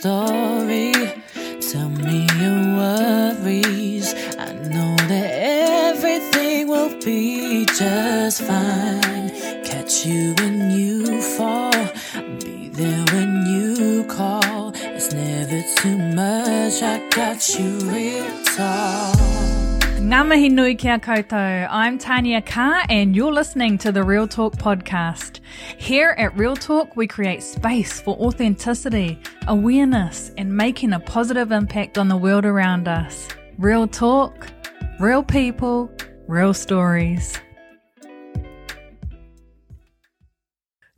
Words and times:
story. 0.00 0.92
Tell 1.60 1.90
me 1.90 2.26
your 2.40 2.60
worries. 2.80 4.14
I 4.38 4.52
know 4.72 4.96
that 5.12 5.30
everything 5.92 6.68
will 6.68 6.98
be 7.04 7.66
just 7.66 8.40
fine. 8.40 9.28
Catch 9.62 10.06
you 10.06 10.34
when 10.38 10.70
you 10.70 11.20
fall. 11.20 11.72
Be 12.40 12.70
there 12.70 13.04
when 13.12 13.44
you 13.44 14.04
call. 14.04 14.72
It's 14.74 15.12
never 15.12 15.60
too 15.76 15.98
much. 15.98 16.82
I 16.82 17.06
got 17.10 17.58
you 17.58 17.68
real 17.92 18.26
talk. 18.56 19.50
Ngā 20.10 20.26
mihi 20.26 20.74
kia 20.74 20.98
koutou. 20.98 21.68
I'm 21.70 21.98
Tania 21.98 22.40
Carr 22.40 22.84
and 22.88 23.14
you're 23.14 23.32
listening 23.32 23.76
to 23.78 23.92
the 23.92 24.02
Real 24.02 24.26
Talk 24.26 24.56
podcast. 24.56 25.40
Here 25.76 26.16
at 26.18 26.36
Real 26.36 26.56
Talk, 26.56 26.96
we 26.96 27.06
create 27.06 27.42
space 27.42 28.00
for 28.00 28.16
authenticity, 28.16 29.18
awareness, 29.50 30.30
and 30.38 30.56
making 30.56 30.92
a 30.92 31.00
positive 31.00 31.50
impact 31.50 31.98
on 31.98 32.08
the 32.08 32.16
world 32.16 32.46
around 32.46 32.86
us. 32.86 33.28
Real 33.58 33.88
talk, 33.88 34.46
real 35.00 35.24
people, 35.24 35.90
real 36.28 36.54
stories. 36.54 37.38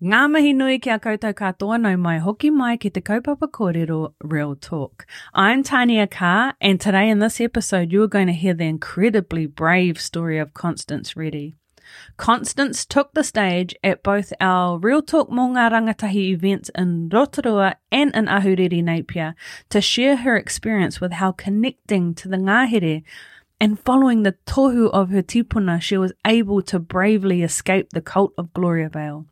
Ngā 0.02 0.20
mihi 0.30 0.52
nui 0.52 0.78
kia 0.80 0.98
koutou 0.98 1.32
katoa 1.32 1.96
mai 1.96 2.18
hoki 2.18 2.50
mai 2.50 2.76
ki 2.76 2.90
te 2.90 3.00
kaupapa 3.00 3.48
kōrero 3.48 4.12
Real 4.20 4.56
Talk. 4.56 5.06
I'm 5.32 5.62
Tania 5.62 6.08
Carr 6.08 6.54
and 6.60 6.80
today 6.80 7.08
in 7.08 7.20
this 7.20 7.40
episode 7.40 7.92
you 7.92 8.02
are 8.02 8.08
going 8.08 8.26
to 8.26 8.32
hear 8.32 8.52
the 8.52 8.64
incredibly 8.64 9.46
brave 9.46 10.00
story 10.00 10.38
of 10.38 10.54
Constance 10.54 11.16
Ready. 11.16 11.54
Constance 12.16 12.84
took 12.84 13.12
the 13.14 13.24
stage 13.24 13.74
at 13.82 14.02
both 14.02 14.32
our 14.40 14.78
Real 14.78 15.02
Talk 15.02 15.28
Mō 15.30 15.52
Ngā 15.52 15.70
Rangatahi 15.70 16.30
events 16.30 16.70
in 16.74 17.08
Rotorua 17.08 17.76
and 17.90 18.14
in 18.14 18.26
Ahuriri 18.26 18.82
Napier 18.82 19.34
to 19.70 19.80
share 19.80 20.16
her 20.16 20.36
experience 20.36 21.00
with 21.00 21.12
how 21.12 21.32
connecting 21.32 22.14
to 22.14 22.28
the 22.28 22.36
ngahere 22.36 23.02
and 23.60 23.78
following 23.78 24.22
the 24.22 24.34
tohu 24.46 24.90
of 24.90 25.10
her 25.10 25.22
tipuna 25.22 25.80
she 25.80 25.96
was 25.96 26.12
able 26.26 26.62
to 26.62 26.78
bravely 26.78 27.42
escape 27.42 27.90
the 27.90 28.00
cult 28.00 28.32
of 28.36 28.52
Gloria 28.52 28.88
Vale. 28.88 29.26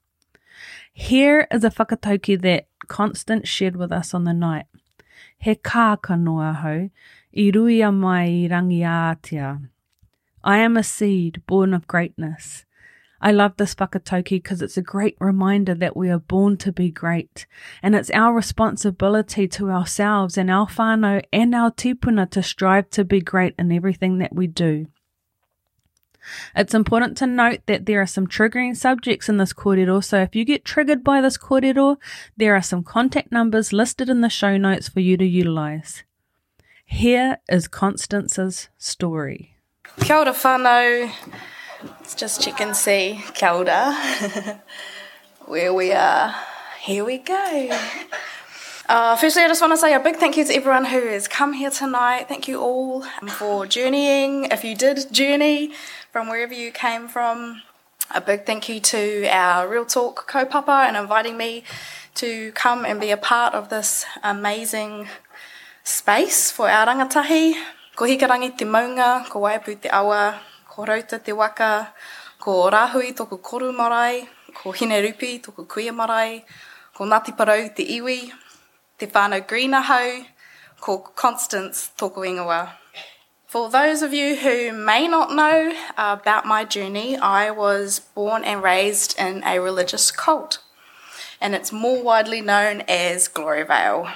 Here 0.92 1.48
is 1.50 1.64
a 1.64 1.70
whakatauki 1.70 2.40
that 2.42 2.66
Constance 2.86 3.48
shared 3.48 3.76
with 3.76 3.90
us 3.90 4.14
on 4.14 4.24
the 4.24 4.32
night. 4.32 4.66
He 5.38 5.54
kā 5.54 6.00
kanoa 6.00 6.54
hau, 6.56 6.90
i 7.34 7.50
ruia 7.54 7.92
mai 7.92 8.24
i 8.24 8.48
rangi 8.50 8.80
ātia. 8.80 9.68
I 10.42 10.58
am 10.58 10.76
a 10.76 10.82
seed 10.82 11.42
born 11.46 11.74
of 11.74 11.86
greatness. 11.86 12.64
I 13.20 13.32
love 13.32 13.58
this 13.58 13.74
whakatauki 13.74 14.42
because 14.42 14.62
it's 14.62 14.78
a 14.78 14.82
great 14.82 15.16
reminder 15.20 15.74
that 15.74 15.94
we 15.96 16.08
are 16.08 16.18
born 16.18 16.56
to 16.58 16.72
be 16.72 16.90
great, 16.90 17.46
and 17.82 17.94
it's 17.94 18.10
our 18.12 18.32
responsibility 18.32 19.46
to 19.48 19.70
ourselves 19.70 20.38
and 20.38 20.50
our 20.50 20.66
whānau 20.66 21.22
and 21.30 21.54
our 21.54 21.70
tipuna 21.70 22.30
to 22.30 22.42
strive 22.42 22.88
to 22.90 23.04
be 23.04 23.20
great 23.20 23.54
in 23.58 23.70
everything 23.70 24.16
that 24.18 24.34
we 24.34 24.46
do. 24.46 24.86
It's 26.56 26.72
important 26.74 27.18
to 27.18 27.26
note 27.26 27.60
that 27.66 27.84
there 27.84 28.00
are 28.00 28.06
some 28.06 28.26
triggering 28.26 28.74
subjects 28.74 29.28
in 29.28 29.36
this 29.36 29.52
kōrero, 29.52 30.02
so 30.02 30.22
if 30.22 30.34
you 30.34 30.46
get 30.46 30.64
triggered 30.64 31.04
by 31.04 31.20
this 31.20 31.36
kōrero, 31.36 31.98
there 32.38 32.54
are 32.54 32.62
some 32.62 32.82
contact 32.82 33.30
numbers 33.30 33.74
listed 33.74 34.08
in 34.08 34.22
the 34.22 34.30
show 34.30 34.56
notes 34.56 34.88
for 34.88 35.00
you 35.00 35.18
to 35.18 35.26
utilise. 35.26 36.04
Here 36.86 37.38
is 37.50 37.68
Constance's 37.68 38.70
story. 38.78 39.56
Kia 40.00 40.16
ora 40.16 40.32
whānau. 40.32 41.10
Let's 41.82 42.14
just 42.14 42.40
check 42.42 42.60
and 42.60 42.74
see. 42.76 43.22
Kia 43.34 43.50
ora. 43.50 43.94
Where 45.46 45.72
we 45.72 45.92
are. 45.92 46.34
Here 46.80 47.04
we 47.04 47.18
go. 47.18 47.78
Uh, 48.88 49.16
firstly, 49.16 49.42
I 49.42 49.48
just 49.48 49.60
want 49.60 49.72
to 49.72 49.76
say 49.76 49.94
a 49.94 50.00
big 50.00 50.16
thank 50.16 50.36
you 50.36 50.44
to 50.44 50.54
everyone 50.54 50.84
who 50.84 51.00
has 51.08 51.28
come 51.28 51.52
here 51.52 51.70
tonight. 51.70 52.26
Thank 52.28 52.48
you 52.48 52.60
all 52.60 53.02
for 53.28 53.66
journeying. 53.66 54.46
If 54.46 54.64
you 54.64 54.74
did 54.74 55.12
journey 55.12 55.72
from 56.10 56.28
wherever 56.28 56.54
you 56.54 56.72
came 56.72 57.06
from, 57.06 57.62
a 58.14 58.20
big 58.20 58.46
thank 58.46 58.68
you 58.68 58.80
to 58.80 59.28
our 59.28 59.68
Real 59.68 59.84
Talk 59.84 60.28
kaupapa 60.28 60.88
and 60.88 60.96
inviting 60.96 61.36
me 61.36 61.62
to 62.16 62.50
come 62.52 62.84
and 62.84 63.00
be 63.00 63.10
a 63.10 63.16
part 63.16 63.54
of 63.54 63.68
this 63.68 64.04
amazing 64.24 65.08
space 65.84 66.50
for 66.50 66.68
our 66.68 66.86
rangatahi. 66.86 67.54
Ko 68.00 68.06
Hikurangi 68.06 68.56
te 68.56 68.64
maunga, 68.64 69.28
ko 69.28 69.40
Waiapu 69.40 69.76
te 69.78 69.90
awa, 69.92 70.40
ko 70.66 70.86
rauta 70.88 71.18
te 71.22 71.32
waka, 71.32 71.92
ko 72.40 72.70
rāhui 72.72 73.12
tōku 73.12 73.36
koru 73.44 73.74
marae, 73.76 74.26
ko 74.54 74.72
Hinerupe 74.72 75.36
tōku 75.44 75.66
kuia 75.68 75.92
marae, 75.92 76.40
ko 76.96 77.04
Ngāti 77.04 77.36
Porou 77.36 77.68
te 77.76 77.84
iwi, 77.84 78.32
te 78.96 79.06
whānau 79.06 79.46
greener 79.46 79.82
hau, 79.82 80.24
ko 80.80 80.96
Constance 81.14 81.90
tōku 81.98 82.24
ingoa. 82.24 82.72
For 83.44 83.68
those 83.68 84.00
of 84.00 84.14
you 84.14 84.36
who 84.36 84.72
may 84.72 85.06
not 85.06 85.34
know 85.34 85.74
about 85.98 86.46
my 86.46 86.64
journey, 86.64 87.18
I 87.18 87.50
was 87.50 88.00
born 88.14 88.44
and 88.44 88.62
raised 88.62 89.14
in 89.18 89.44
a 89.44 89.60
religious 89.60 90.10
cult, 90.10 90.62
and 91.38 91.54
it's 91.54 91.70
more 91.70 92.02
widely 92.02 92.40
known 92.40 92.80
as 92.88 93.28
Gloriavale. 93.28 94.08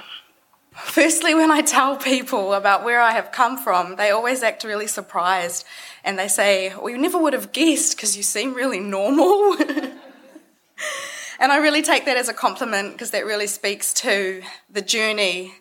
Firstly, 0.75 1.33
when 1.33 1.51
I 1.51 1.61
tell 1.61 1.95
people 1.95 2.53
about 2.53 2.83
where 2.83 2.99
I 2.99 3.11
have 3.11 3.31
come 3.31 3.57
from, 3.57 3.95
they 3.95 4.11
always 4.11 4.43
act 4.43 4.65
really 4.65 4.87
surprised 4.87 5.65
and 6.03 6.19
they 6.19 6.27
say, 6.27 6.73
Well, 6.75 6.89
you 6.89 6.97
never 6.97 7.17
would 7.17 7.33
have 7.33 7.53
guessed 7.53 7.95
because 7.95 8.17
you 8.17 8.23
seem 8.23 8.53
really 8.53 8.81
normal. 8.81 9.55
and 11.39 11.51
I 11.51 11.57
really 11.57 11.81
take 11.81 12.05
that 12.05 12.17
as 12.17 12.27
a 12.27 12.33
compliment 12.33 12.91
because 12.91 13.11
that 13.11 13.25
really 13.25 13.47
speaks 13.47 13.93
to 13.95 14.43
the 14.69 14.81
journey 14.81 15.53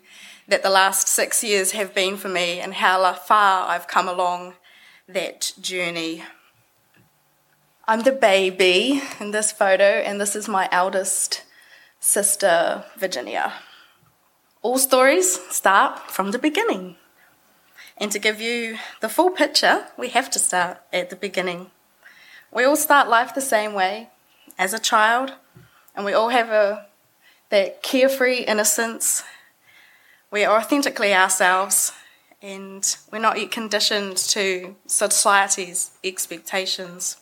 that 0.49 0.65
the 0.65 0.71
last 0.71 1.07
six 1.07 1.45
years 1.45 1.71
have 1.71 1.95
been 1.95 2.17
for 2.17 2.29
me 2.29 2.59
and 2.61 2.75
how 2.75 3.13
far 3.15 3.69
I've 3.69 3.87
come 3.87 4.09
along 4.09 4.55
that 5.09 5.53
journey. 5.61 6.25
I'm 7.87 8.03
the 8.03 8.13
baby 8.13 9.01
in 9.21 9.31
this 9.31 9.53
photo, 9.53 9.85
and 9.85 10.21
this 10.21 10.35
is 10.35 10.49
my 10.49 10.69
eldest 10.73 11.43
sister, 12.01 12.85
Virginia. 12.97 13.53
All 14.65 14.79
stories 14.79 15.39
start 15.51 16.11
from 16.11 16.33
the 16.33 16.39
beginning. 16.39 16.97
And 17.99 18.11
to 18.11 18.19
give 18.19 18.41
you 18.41 18.79
the 19.01 19.09
full 19.09 19.31
picture, 19.31 19.87
we 19.97 20.09
have 20.09 20.29
to 20.31 20.41
start 20.41 20.79
at 20.93 21.11
the 21.11 21.17
beginning. 21.17 21.71
We 22.51 22.65
all 22.65 22.75
start 22.75 23.09
life 23.09 23.35
the 23.35 23.41
same 23.41 23.75
way 23.75 24.09
as 24.59 24.73
a 24.73 24.79
child, 24.81 25.35
and 25.95 26.05
we 26.05 26.13
all 26.13 26.31
have 26.31 26.49
a, 26.49 26.87
that 27.51 27.83
carefree 27.83 28.39
innocence 28.39 29.23
we 30.35 30.45
are 30.45 30.59
authentically 30.59 31.15
ourselves 31.15 31.93
and 32.43 32.97
we're 33.13 33.21
not 33.21 33.39
yet 33.39 33.53
conditioned 33.53 34.17
to 34.17 34.75
society's 34.85 35.93
expectations. 36.03 37.19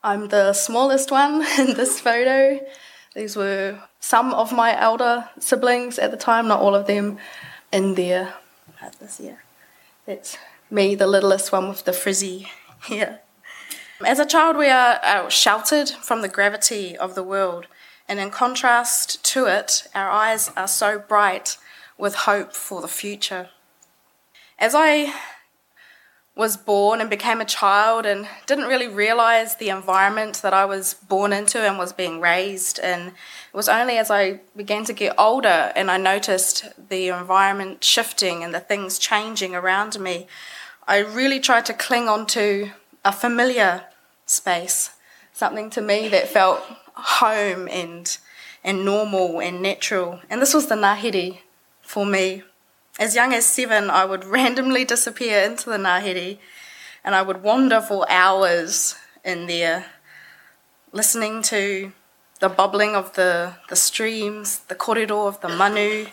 I'm 0.00 0.28
the 0.28 0.52
smallest 0.52 1.10
one 1.10 1.44
in 1.58 1.74
this 1.74 1.98
photo. 1.98 2.60
These 3.14 3.36
were 3.36 3.78
some 4.00 4.32
of 4.32 4.52
my 4.52 4.78
elder 4.78 5.28
siblings 5.38 5.98
at 5.98 6.10
the 6.10 6.16
time, 6.16 6.48
not 6.48 6.60
all 6.60 6.74
of 6.74 6.86
them 6.86 7.18
in 7.72 7.94
there. 7.94 8.34
This 8.98 9.20
year. 9.20 9.42
That's 10.06 10.36
me, 10.70 10.94
the 10.94 11.06
littlest 11.06 11.52
one 11.52 11.68
with 11.68 11.84
the 11.84 11.92
frizzy 11.92 12.48
hair. 12.80 13.20
As 14.04 14.18
a 14.18 14.26
child, 14.26 14.56
we 14.56 14.68
are 14.68 15.30
sheltered 15.30 15.88
from 15.90 16.22
the 16.22 16.28
gravity 16.28 16.96
of 16.96 17.14
the 17.14 17.22
world. 17.22 17.66
And 18.08 18.18
in 18.18 18.30
contrast 18.30 19.22
to 19.26 19.46
it, 19.46 19.86
our 19.94 20.10
eyes 20.10 20.50
are 20.56 20.66
so 20.66 20.98
bright 20.98 21.56
with 21.96 22.14
hope 22.14 22.52
for 22.52 22.80
the 22.80 22.88
future. 22.88 23.50
As 24.58 24.74
I 24.74 25.14
was 26.34 26.56
born 26.56 27.00
and 27.00 27.10
became 27.10 27.40
a 27.42 27.44
child 27.44 28.06
and 28.06 28.26
didn't 28.46 28.64
really 28.64 28.88
realize 28.88 29.56
the 29.56 29.68
environment 29.68 30.40
that 30.42 30.54
I 30.54 30.64
was 30.64 30.94
born 30.94 31.32
into 31.32 31.60
and 31.60 31.76
was 31.76 31.92
being 31.92 32.20
raised 32.20 32.78
in. 32.78 33.08
It 33.08 33.56
was 33.56 33.68
only 33.68 33.98
as 33.98 34.10
I 34.10 34.40
began 34.56 34.84
to 34.84 34.94
get 34.94 35.14
older 35.18 35.72
and 35.76 35.90
I 35.90 35.98
noticed 35.98 36.72
the 36.88 37.08
environment 37.08 37.84
shifting 37.84 38.42
and 38.42 38.54
the 38.54 38.60
things 38.60 38.98
changing 38.98 39.54
around 39.54 40.00
me, 40.00 40.26
I 40.88 40.98
really 40.98 41.38
tried 41.38 41.66
to 41.66 41.74
cling 41.74 42.08
onto 42.08 42.70
a 43.04 43.12
familiar 43.12 43.84
space, 44.24 44.90
something 45.34 45.68
to 45.70 45.82
me 45.82 46.08
that 46.08 46.28
felt 46.28 46.60
home 46.94 47.68
and 47.68 48.16
and 48.64 48.84
normal 48.84 49.40
and 49.40 49.60
natural. 49.60 50.20
And 50.30 50.40
this 50.40 50.54
was 50.54 50.68
the 50.68 50.76
Ngāhere 50.76 51.38
for 51.82 52.06
me. 52.06 52.44
As 52.98 53.14
young 53.14 53.32
as 53.32 53.46
seven, 53.46 53.90
I 53.90 54.04
would 54.04 54.24
randomly 54.38 54.84
disappear 54.84 55.40
into 55.42 55.70
the 55.70 55.78
Ngāhere 55.78 56.38
and 57.04 57.14
I 57.14 57.22
would 57.22 57.42
wander 57.42 57.80
for 57.80 58.10
hours 58.10 58.96
in 59.24 59.46
there, 59.46 59.86
listening 60.92 61.42
to 61.42 61.92
the 62.40 62.48
bubbling 62.48 62.94
of 62.94 63.14
the, 63.14 63.54
the 63.68 63.76
streams, 63.76 64.60
the 64.60 64.74
corridor 64.74 65.14
of 65.14 65.40
the 65.40 65.48
manu. 65.48 66.06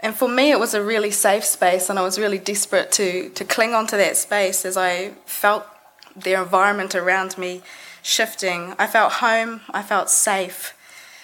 And 0.00 0.14
for 0.14 0.28
me, 0.28 0.50
it 0.50 0.60
was 0.60 0.74
a 0.74 0.82
really 0.82 1.10
safe 1.10 1.44
space, 1.44 1.88
and 1.88 1.98
I 1.98 2.02
was 2.02 2.18
really 2.18 2.38
desperate 2.38 2.92
to, 2.92 3.30
to 3.30 3.44
cling 3.44 3.72
onto 3.72 3.96
that 3.96 4.16
space 4.16 4.64
as 4.64 4.76
I 4.76 5.12
felt 5.24 5.64
the 6.14 6.34
environment 6.34 6.94
around 6.94 7.38
me 7.38 7.62
shifting. 8.02 8.74
I 8.78 8.86
felt 8.86 9.14
home, 9.14 9.62
I 9.70 9.82
felt 9.82 10.10
safe. 10.10 10.74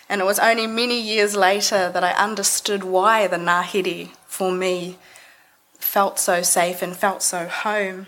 And 0.08 0.20
it 0.20 0.24
was 0.24 0.38
only 0.38 0.66
many 0.66 1.00
years 1.00 1.36
later 1.36 1.90
that 1.90 2.02
I 2.02 2.12
understood 2.12 2.82
why 2.82 3.26
the 3.26 3.36
Ngāhere, 3.36 4.08
for 4.40 4.50
me, 4.50 4.96
felt 5.78 6.18
so 6.18 6.40
safe 6.40 6.80
and 6.80 6.96
felt 6.96 7.22
so 7.22 7.46
home. 7.46 8.06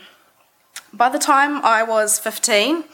By 0.90 1.10
the 1.10 1.18
time 1.18 1.62
I 1.62 1.82
was 1.82 2.18
15, 2.18 2.84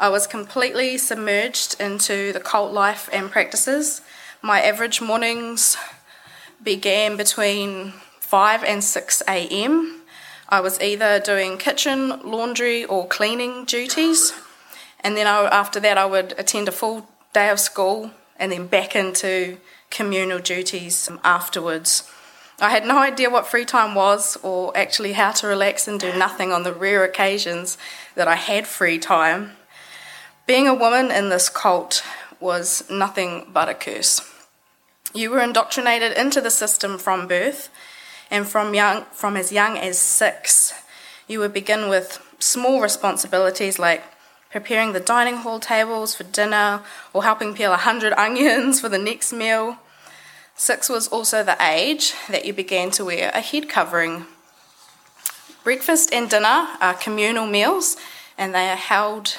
I 0.00 0.08
was 0.08 0.26
completely 0.26 0.98
submerged 0.98 1.80
into 1.80 2.32
the 2.32 2.40
cult 2.40 2.72
life 2.72 3.08
and 3.12 3.30
practices. 3.30 4.00
My 4.42 4.60
average 4.60 5.00
mornings 5.00 5.76
began 6.64 7.16
between 7.16 7.92
5 8.18 8.64
and 8.64 8.82
6 8.82 9.22
a.m. 9.28 10.00
I 10.48 10.58
was 10.58 10.80
either 10.80 11.20
doing 11.20 11.58
kitchen, 11.58 12.20
laundry, 12.28 12.84
or 12.84 13.06
cleaning 13.06 13.66
duties. 13.66 14.32
And 14.98 15.16
then 15.16 15.28
I, 15.28 15.44
after 15.44 15.78
that, 15.78 15.96
I 15.96 16.06
would 16.06 16.34
attend 16.36 16.66
a 16.66 16.72
full 16.72 17.08
day 17.32 17.50
of 17.50 17.60
school 17.60 18.10
and 18.36 18.50
then 18.50 18.66
back 18.66 18.96
into 18.96 19.58
communal 19.90 20.40
duties 20.40 21.08
afterwards. 21.22 22.02
I 22.60 22.70
had 22.70 22.84
no 22.84 22.98
idea 22.98 23.30
what 23.30 23.46
free 23.46 23.64
time 23.64 23.94
was 23.94 24.36
or 24.42 24.76
actually 24.76 25.14
how 25.14 25.32
to 25.32 25.46
relax 25.46 25.88
and 25.88 25.98
do 25.98 26.12
nothing 26.16 26.52
on 26.52 26.62
the 26.62 26.74
rare 26.74 27.04
occasions 27.04 27.78
that 28.14 28.28
I 28.28 28.34
had 28.34 28.66
free 28.66 28.98
time. 28.98 29.52
Being 30.46 30.68
a 30.68 30.74
woman 30.74 31.10
in 31.10 31.30
this 31.30 31.48
cult 31.48 32.02
was 32.38 32.84
nothing 32.90 33.46
but 33.52 33.68
a 33.70 33.74
curse. 33.74 34.20
You 35.14 35.30
were 35.30 35.40
indoctrinated 35.40 36.12
into 36.12 36.40
the 36.40 36.50
system 36.50 36.98
from 36.98 37.26
birth, 37.26 37.70
and 38.30 38.46
from 38.46 38.74
young 38.74 39.04
from 39.12 39.36
as 39.36 39.50
young 39.50 39.76
as 39.78 39.98
6, 39.98 40.72
you 41.28 41.40
would 41.40 41.52
begin 41.52 41.88
with 41.88 42.20
small 42.38 42.80
responsibilities 42.80 43.78
like 43.78 44.04
preparing 44.50 44.92
the 44.92 45.00
dining 45.00 45.36
hall 45.36 45.60
tables 45.60 46.14
for 46.14 46.24
dinner, 46.24 46.82
or 47.12 47.24
helping 47.24 47.54
peel 47.54 47.72
a 47.72 47.76
hundred 47.76 48.12
onions 48.18 48.80
for 48.80 48.88
the 48.88 48.98
next 48.98 49.32
meal. 49.32 49.78
Six 50.60 50.90
was 50.90 51.08
also 51.08 51.42
the 51.42 51.56
age 51.58 52.12
that 52.28 52.44
you 52.44 52.52
began 52.52 52.90
to 52.90 53.06
wear 53.06 53.30
a 53.32 53.40
head 53.40 53.66
covering. 53.66 54.26
Breakfast 55.64 56.12
and 56.12 56.28
dinner 56.28 56.68
are 56.82 56.92
communal 56.92 57.46
meals, 57.46 57.96
and 58.36 58.54
they 58.54 58.68
are 58.68 58.76
held 58.76 59.38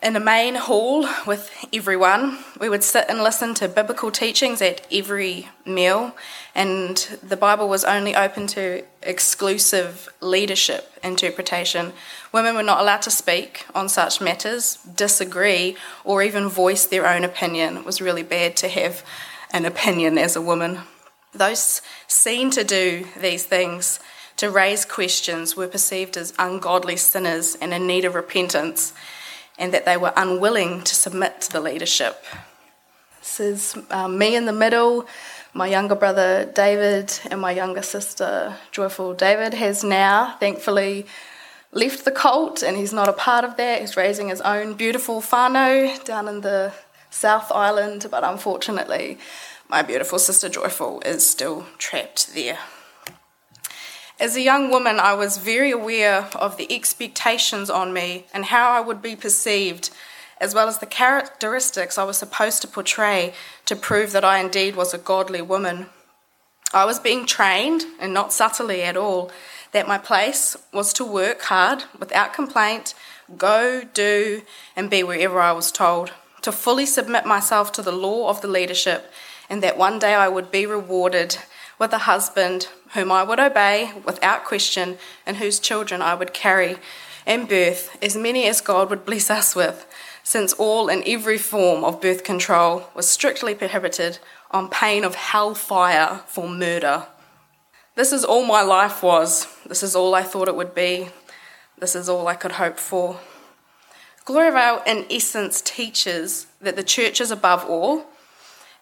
in 0.00 0.14
a 0.14 0.20
main 0.20 0.54
hall 0.54 1.08
with 1.26 1.50
everyone. 1.72 2.38
We 2.60 2.68
would 2.68 2.84
sit 2.84 3.06
and 3.08 3.24
listen 3.24 3.54
to 3.54 3.66
biblical 3.66 4.12
teachings 4.12 4.62
at 4.62 4.86
every 4.92 5.48
meal, 5.66 6.14
and 6.54 6.96
the 7.20 7.36
Bible 7.36 7.68
was 7.68 7.84
only 7.84 8.14
open 8.14 8.46
to 8.48 8.84
exclusive 9.02 10.08
leadership 10.20 10.92
interpretation. 11.02 11.92
Women 12.30 12.54
were 12.54 12.62
not 12.62 12.80
allowed 12.80 13.02
to 13.02 13.10
speak 13.10 13.66
on 13.74 13.88
such 13.88 14.20
matters, 14.20 14.76
disagree, 14.76 15.76
or 16.04 16.22
even 16.22 16.48
voice 16.48 16.86
their 16.86 17.08
own 17.08 17.24
opinion. 17.24 17.78
It 17.78 17.84
was 17.84 18.00
really 18.00 18.22
bad 18.22 18.56
to 18.58 18.68
have 18.68 19.02
an 19.52 19.64
opinion 19.64 20.18
as 20.18 20.36
a 20.36 20.40
woman. 20.42 20.80
Those 21.32 21.82
seen 22.06 22.50
to 22.50 22.64
do 22.64 23.06
these 23.20 23.44
things, 23.44 24.00
to 24.36 24.50
raise 24.50 24.84
questions, 24.84 25.56
were 25.56 25.68
perceived 25.68 26.16
as 26.16 26.32
ungodly 26.38 26.96
sinners 26.96 27.56
and 27.60 27.72
in 27.72 27.86
need 27.86 28.04
of 28.04 28.14
repentance 28.14 28.92
and 29.58 29.72
that 29.74 29.84
they 29.84 29.96
were 29.96 30.12
unwilling 30.16 30.82
to 30.82 30.94
submit 30.94 31.42
to 31.42 31.52
the 31.52 31.60
leadership. 31.60 32.24
This 33.20 33.40
is 33.40 33.78
um, 33.90 34.16
me 34.18 34.34
in 34.34 34.46
the 34.46 34.52
middle, 34.52 35.06
my 35.52 35.66
younger 35.66 35.94
brother 35.94 36.50
David, 36.54 37.12
and 37.30 37.40
my 37.40 37.52
younger 37.52 37.82
sister 37.82 38.56
Joyful. 38.72 39.14
David 39.14 39.52
has 39.54 39.84
now, 39.84 40.36
thankfully, 40.40 41.06
left 41.72 42.04
the 42.04 42.10
cult 42.10 42.62
and 42.62 42.76
he's 42.76 42.92
not 42.92 43.08
a 43.08 43.12
part 43.12 43.44
of 43.44 43.56
that. 43.58 43.82
He's 43.82 43.96
raising 43.96 44.30
his 44.30 44.40
own 44.40 44.74
beautiful 44.74 45.20
whānau 45.20 46.02
down 46.04 46.26
in 46.26 46.40
the 46.40 46.72
South 47.10 47.50
Island, 47.52 48.06
but 48.10 48.24
unfortunately, 48.24 49.18
my 49.68 49.82
beautiful 49.82 50.18
sister 50.18 50.48
Joyful 50.48 51.00
is 51.04 51.28
still 51.28 51.66
trapped 51.78 52.34
there. 52.34 52.58
As 54.18 54.36
a 54.36 54.42
young 54.42 54.70
woman, 54.70 55.00
I 55.00 55.14
was 55.14 55.38
very 55.38 55.70
aware 55.70 56.28
of 56.34 56.56
the 56.56 56.70
expectations 56.70 57.70
on 57.70 57.92
me 57.92 58.26
and 58.34 58.46
how 58.46 58.70
I 58.70 58.80
would 58.80 59.00
be 59.00 59.16
perceived, 59.16 59.90
as 60.40 60.54
well 60.54 60.68
as 60.68 60.78
the 60.78 60.86
characteristics 60.86 61.96
I 61.96 62.04
was 62.04 62.18
supposed 62.18 62.60
to 62.62 62.68
portray 62.68 63.32
to 63.64 63.74
prove 63.74 64.12
that 64.12 64.24
I 64.24 64.38
indeed 64.38 64.76
was 64.76 64.92
a 64.92 64.98
godly 64.98 65.40
woman. 65.40 65.86
I 66.72 66.84
was 66.84 67.00
being 67.00 67.26
trained, 67.26 67.84
and 67.98 68.12
not 68.12 68.32
subtly 68.32 68.82
at 68.82 68.96
all, 68.96 69.30
that 69.72 69.88
my 69.88 69.98
place 69.98 70.56
was 70.72 70.92
to 70.94 71.04
work 71.04 71.42
hard 71.42 71.84
without 71.98 72.34
complaint, 72.34 72.94
go, 73.38 73.82
do, 73.94 74.42
and 74.76 74.90
be 74.90 75.02
wherever 75.02 75.40
I 75.40 75.52
was 75.52 75.72
told, 75.72 76.12
to 76.42 76.52
fully 76.52 76.86
submit 76.86 77.26
myself 77.26 77.72
to 77.72 77.82
the 77.82 77.92
law 77.92 78.28
of 78.28 78.40
the 78.40 78.48
leadership, 78.48 79.12
and 79.48 79.62
that 79.62 79.78
one 79.78 79.98
day 79.98 80.14
I 80.14 80.28
would 80.28 80.50
be 80.50 80.66
rewarded 80.66 81.38
with 81.78 81.92
a 81.92 81.98
husband 81.98 82.68
whom 82.94 83.10
I 83.10 83.22
would 83.22 83.40
obey 83.40 83.92
without 84.04 84.44
question, 84.44 84.98
and 85.26 85.36
whose 85.36 85.58
children 85.60 86.02
I 86.02 86.14
would 86.14 86.34
carry 86.34 86.78
and 87.26 87.48
birth, 87.48 87.96
as 88.02 88.16
many 88.16 88.46
as 88.46 88.60
God 88.60 88.90
would 88.90 89.04
bless 89.04 89.30
us 89.30 89.54
with, 89.54 89.86
since 90.22 90.52
all 90.54 90.88
and 90.88 91.02
every 91.06 91.38
form 91.38 91.84
of 91.84 92.00
birth 92.00 92.24
control 92.24 92.88
was 92.94 93.08
strictly 93.08 93.54
prohibited 93.54 94.18
on 94.50 94.68
pain 94.68 95.04
of 95.04 95.14
hellfire 95.14 96.22
for 96.26 96.48
murder. 96.48 97.06
This 97.94 98.12
is 98.12 98.24
all 98.24 98.44
my 98.44 98.62
life 98.62 99.02
was. 99.02 99.46
This 99.66 99.82
is 99.82 99.94
all 99.94 100.14
I 100.14 100.22
thought 100.22 100.48
it 100.48 100.56
would 100.56 100.74
be. 100.74 101.10
This 101.78 101.94
is 101.94 102.08
all 102.08 102.26
I 102.26 102.34
could 102.34 102.52
hope 102.52 102.78
for. 102.78 103.20
Gloriavale, 104.24 104.82
in 104.86 105.06
essence, 105.10 105.60
teaches 105.60 106.46
that 106.60 106.76
the 106.76 106.84
church 106.84 107.20
is 107.20 107.30
above 107.30 107.64
all 107.64 108.06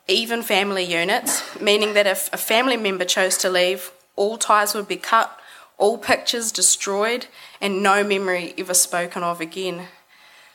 even 0.08 0.42
family 0.42 0.82
units, 0.82 1.42
meaning 1.60 1.92
that 1.92 2.06
if 2.06 2.30
a 2.32 2.38
family 2.38 2.78
member 2.78 3.04
chose 3.04 3.36
to 3.36 3.50
leave, 3.50 3.92
all 4.16 4.38
ties 4.38 4.74
would 4.74 4.88
be 4.88 4.96
cut, 4.96 5.38
all 5.76 5.98
pictures 5.98 6.50
destroyed, 6.50 7.26
and 7.60 7.82
no 7.82 8.02
memory 8.02 8.54
ever 8.56 8.74
spoken 8.74 9.22
of 9.22 9.40
again. 9.40 9.86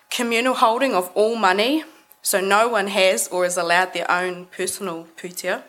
Communal 0.09 0.55
holding 0.55 0.93
of 0.93 1.11
all 1.13 1.35
money, 1.35 1.83
so 2.23 2.41
no 2.41 2.67
one 2.67 2.87
has 2.87 3.27
or 3.27 3.45
is 3.45 3.55
allowed 3.55 3.93
their 3.93 4.09
own 4.09 4.47
personal 4.47 5.07
pūtea. 5.17 5.61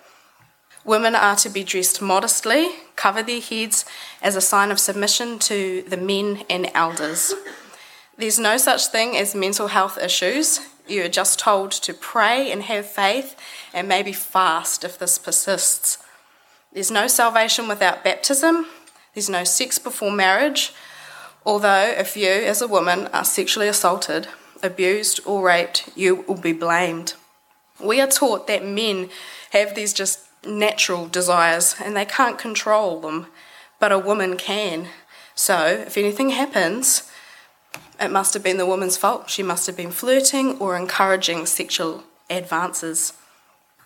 Women 0.84 1.14
are 1.14 1.36
to 1.36 1.48
be 1.48 1.62
dressed 1.62 2.02
modestly, 2.02 2.68
cover 2.96 3.22
their 3.22 3.40
heads 3.40 3.84
as 4.22 4.34
a 4.34 4.40
sign 4.40 4.70
of 4.70 4.80
submission 4.80 5.38
to 5.40 5.82
the 5.88 5.96
men 5.96 6.44
and 6.48 6.70
elders. 6.74 7.34
There's 8.16 8.38
no 8.38 8.56
such 8.56 8.86
thing 8.86 9.16
as 9.16 9.34
mental 9.34 9.68
health 9.68 9.98
issues. 9.98 10.60
You're 10.86 11.08
just 11.08 11.38
told 11.38 11.72
to 11.72 11.92
pray 11.92 12.52
and 12.52 12.62
have 12.62 12.86
faith 12.86 13.34
and 13.72 13.88
maybe 13.88 14.12
fast 14.12 14.84
if 14.84 14.98
this 14.98 15.18
persists. 15.18 15.98
There's 16.72 16.90
no 16.90 17.06
salvation 17.08 17.66
without 17.66 18.04
baptism. 18.04 18.66
There's 19.14 19.30
no 19.30 19.44
sex 19.44 19.78
before 19.78 20.12
marriage. 20.12 20.72
Although, 21.46 21.94
if 21.98 22.16
you, 22.16 22.28
as 22.28 22.62
a 22.62 22.68
woman, 22.68 23.08
are 23.08 23.24
sexually 23.24 23.68
assaulted, 23.68 24.28
abused, 24.62 25.20
or 25.26 25.42
raped, 25.42 25.88
you 25.94 26.24
will 26.26 26.40
be 26.40 26.52
blamed. 26.52 27.14
We 27.80 28.00
are 28.00 28.06
taught 28.06 28.46
that 28.46 28.64
men 28.64 29.10
have 29.50 29.74
these 29.74 29.92
just 29.92 30.20
natural 30.44 31.06
desires 31.06 31.76
and 31.82 31.96
they 31.96 32.04
can't 32.04 32.38
control 32.38 33.00
them, 33.00 33.26
but 33.78 33.92
a 33.92 33.98
woman 33.98 34.36
can. 34.36 34.88
So, 35.34 35.66
if 35.66 35.98
anything 35.98 36.30
happens, 36.30 37.10
it 38.00 38.10
must 38.10 38.34
have 38.34 38.42
been 38.42 38.56
the 38.56 38.66
woman's 38.66 38.96
fault. 38.96 39.30
She 39.30 39.42
must 39.42 39.66
have 39.66 39.76
been 39.76 39.90
flirting 39.90 40.58
or 40.58 40.76
encouraging 40.76 41.46
sexual 41.46 42.04
advances. 42.28 43.12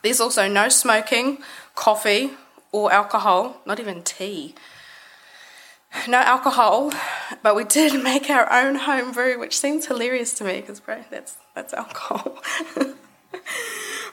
There's 0.03 0.21
also 0.21 0.49
no 0.49 0.69
smoking, 0.69 1.39
coffee, 1.75 2.33
or 2.73 2.93
alcohol, 2.93 3.61
not 3.67 3.81
even 3.81 4.03
tea. 4.03 4.55
No 6.07 6.19
alcohol, 6.19 6.93
but 7.43 7.57
we 7.57 7.65
did 7.65 8.03
make 8.03 8.31
our 8.31 8.51
own 8.53 8.77
home 8.77 9.13
brew, 9.13 9.39
which 9.39 9.59
seems 9.59 9.87
hilarious 9.87 10.35
to 10.35 10.45
me 10.45 10.61
because, 10.61 10.81
bro, 10.81 11.05
that's, 11.11 11.37
that's 11.55 11.73
alcohol. 11.73 12.39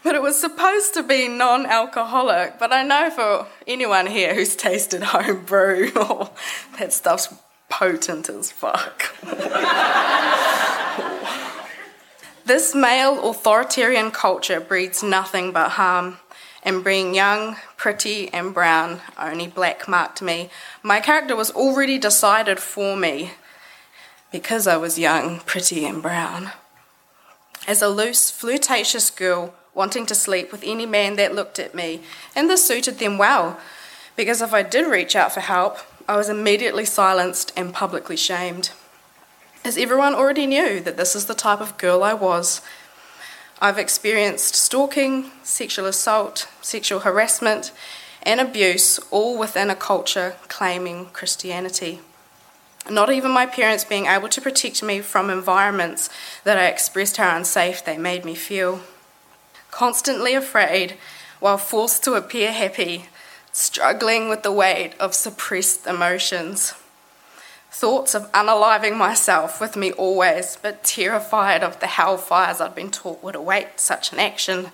but 0.03 0.15
it 0.15 0.21
was 0.21 0.39
supposed 0.39 0.93
to 0.93 1.03
be 1.03 1.27
non 1.27 1.65
alcoholic. 1.65 2.59
But 2.59 2.71
I 2.71 2.83
know 2.83 3.09
for 3.09 3.47
anyone 3.67 4.07
here 4.07 4.33
who's 4.33 4.55
tasted 4.55 5.03
home 5.03 5.43
brew, 5.45 5.91
that 6.79 6.93
stuff's 6.93 7.33
potent 7.69 8.29
as 8.29 8.51
fuck. 8.51 9.15
this 12.45 12.75
male 12.75 13.29
authoritarian 13.29 14.11
culture 14.11 14.59
breeds 14.59 15.03
nothing 15.03 15.51
but 15.51 15.71
harm. 15.71 16.17
And 16.63 16.83
being 16.83 17.13
young, 17.13 17.57
pretty, 17.77 18.33
and 18.33 18.51
brown 18.51 19.01
only 19.19 19.45
black 19.45 19.87
marked 19.87 20.23
me. 20.23 20.49
My 20.81 20.99
character 20.99 21.35
was 21.35 21.51
already 21.51 21.99
decided 21.99 22.59
for 22.59 22.97
me 22.97 23.31
because 24.31 24.65
I 24.65 24.75
was 24.75 24.97
young, 24.97 25.41
pretty, 25.41 25.85
and 25.85 26.01
brown. 26.01 26.51
As 27.67 27.81
a 27.81 27.87
loose, 27.87 28.31
flirtatious 28.31 29.09
girl 29.09 29.53
wanting 29.73 30.05
to 30.07 30.15
sleep 30.15 30.51
with 30.51 30.63
any 30.65 30.85
man 30.85 31.15
that 31.17 31.35
looked 31.35 31.59
at 31.59 31.75
me, 31.75 32.01
and 32.35 32.49
this 32.49 32.65
suited 32.67 32.97
them 32.99 33.17
well, 33.17 33.59
because 34.15 34.41
if 34.41 34.53
I 34.53 34.63
did 34.63 34.87
reach 34.87 35.15
out 35.15 35.33
for 35.33 35.41
help, 35.41 35.77
I 36.07 36.17
was 36.17 36.29
immediately 36.29 36.85
silenced 36.85 37.51
and 37.57 37.73
publicly 37.73 38.15
shamed. 38.15 38.69
As 39.63 39.77
everyone 39.77 40.13
already 40.13 40.45
knew 40.45 40.79
that 40.81 40.97
this 40.97 41.15
is 41.15 41.25
the 41.25 41.33
type 41.33 41.59
of 41.59 41.77
girl 41.79 42.03
I 42.03 42.13
was, 42.13 42.61
I've 43.59 43.79
experienced 43.79 44.53
stalking, 44.53 45.31
sexual 45.41 45.87
assault, 45.87 46.47
sexual 46.61 46.99
harassment, 46.99 47.71
and 48.21 48.39
abuse, 48.39 48.99
all 49.09 49.37
within 49.37 49.71
a 49.71 49.75
culture 49.75 50.35
claiming 50.47 51.07
Christianity. 51.07 52.01
Not 52.87 53.11
even 53.11 53.31
my 53.31 53.47
parents 53.47 53.83
being 53.83 54.05
able 54.05 54.29
to 54.29 54.41
protect 54.41 54.83
me 54.83 55.01
from 55.01 55.31
environments 55.31 56.09
that 56.43 56.59
I 56.59 56.67
expressed 56.67 57.17
how 57.17 57.35
unsafe 57.35 57.83
they 57.83 57.97
made 57.97 58.25
me 58.25 58.35
feel. 58.35 58.81
Constantly 59.71 60.35
afraid 60.35 60.97
while 61.39 61.57
forced 61.57 62.03
to 62.03 62.13
appear 62.13 62.51
happy, 62.51 63.05
struggling 63.55 64.27
with 64.27 64.43
the 64.43 64.51
weight 64.51 64.91
of 64.99 65.15
suppressed 65.15 65.87
emotions. 65.87 66.73
Thoughts 67.71 68.13
of 68.13 68.29
unaliving 68.33 68.97
myself 68.97 69.61
with 69.61 69.77
me 69.77 69.93
always, 69.93 70.57
but 70.61 70.83
terrified 70.83 71.63
of 71.63 71.79
the 71.79 71.85
hellfires 71.85 72.59
I'd 72.59 72.75
been 72.75 72.91
taught 72.91 73.23
would 73.23 73.35
await 73.35 73.79
such 73.79 74.11
an 74.11 74.19
action. 74.19 74.71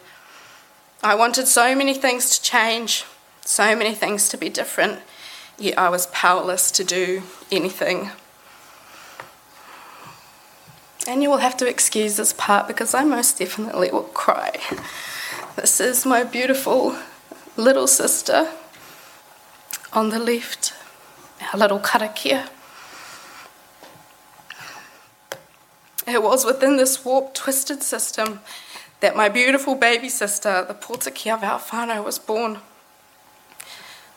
I 1.04 1.14
wanted 1.14 1.48
so 1.48 1.76
many 1.76 1.94
things 1.94 2.36
to 2.36 2.42
change, 2.42 3.06
so 3.46 3.76
many 3.76 3.94
things 3.94 4.30
to 4.30 4.38
be 4.38 4.50
different, 4.50 5.00
yet 5.60 5.78
I 5.78 5.90
was 5.90 6.08
powerless 6.08 6.72
to 6.72 6.84
do 6.84 7.22
anything. 7.52 8.10
And 11.08 11.22
you 11.22 11.30
will 11.30 11.38
have 11.38 11.58
to 11.58 11.68
excuse 11.68 12.18
this 12.18 12.34
part 12.34 12.68
because 12.68 12.96
I 12.96 13.04
most 13.04 13.38
definitely 13.38 13.92
will 13.92 14.04
cry. 14.04 14.60
This 15.56 15.80
is 15.80 16.04
my 16.04 16.24
beautiful 16.24 16.96
little 17.58 17.88
sister 17.88 18.50
on 19.94 20.10
the 20.10 20.20
left, 20.20 20.74
our 21.42 21.60
little 21.60 21.80
karakia. 21.80 22.50
It 26.08 26.24
was 26.24 26.46
within 26.46 26.78
this 26.78 27.04
warped, 27.04 27.36
twisted 27.36 27.84
system 27.84 28.40
that 29.02 29.16
my 29.16 29.30
beautiful 29.30 29.76
baby 29.76 30.10
sister, 30.10 30.66
the 30.68 30.74
Portakia 30.74 31.34
of 31.34 31.70
whānau, 31.70 32.04
was 32.04 32.20
born. 32.20 32.60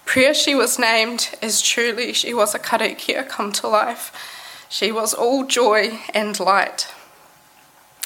Prayer 0.05 0.35
she 0.35 0.55
was 0.55 0.79
named 0.79 1.31
as 1.43 1.61
truly 1.61 2.13
she 2.13 2.33
was 2.33 2.55
a 2.55 2.59
karakia 2.59 3.29
come 3.29 3.53
to 3.53 3.69
life. 3.69 4.13
She 4.69 4.93
was 4.93 5.15
all 5.15 5.45
joy 5.45 6.01
and 6.13 6.39
light. 6.39 6.93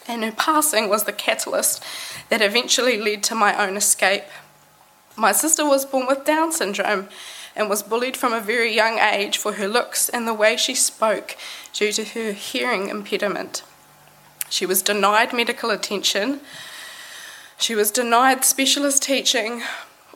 And 0.06 0.24
her 0.24 0.32
passing 0.32 0.88
was 0.88 1.04
the 1.04 1.12
catalyst 1.12 1.82
that 2.30 2.40
eventually 2.40 2.98
led 2.98 3.22
to 3.24 3.34
my 3.34 3.66
own 3.66 3.76
escape. 3.76 4.24
My 5.16 5.32
sister 5.32 5.66
was 5.66 5.84
born 5.84 6.06
with 6.06 6.24
Down 6.24 6.52
syndrome 6.52 7.08
and 7.58 7.68
was 7.68 7.82
bullied 7.82 8.16
from 8.16 8.32
a 8.32 8.40
very 8.40 8.72
young 8.72 9.00
age 9.00 9.36
for 9.36 9.54
her 9.54 9.66
looks 9.66 10.08
and 10.08 10.28
the 10.28 10.32
way 10.32 10.56
she 10.56 10.76
spoke 10.76 11.36
due 11.72 11.90
to 11.90 12.04
her 12.04 12.32
hearing 12.32 12.88
impediment. 12.88 13.64
She 14.48 14.64
was 14.64 14.80
denied 14.80 15.32
medical 15.32 15.70
attention. 15.70 16.40
She 17.58 17.74
was 17.74 17.90
denied 17.90 18.44
specialist 18.44 19.02
teaching 19.02 19.62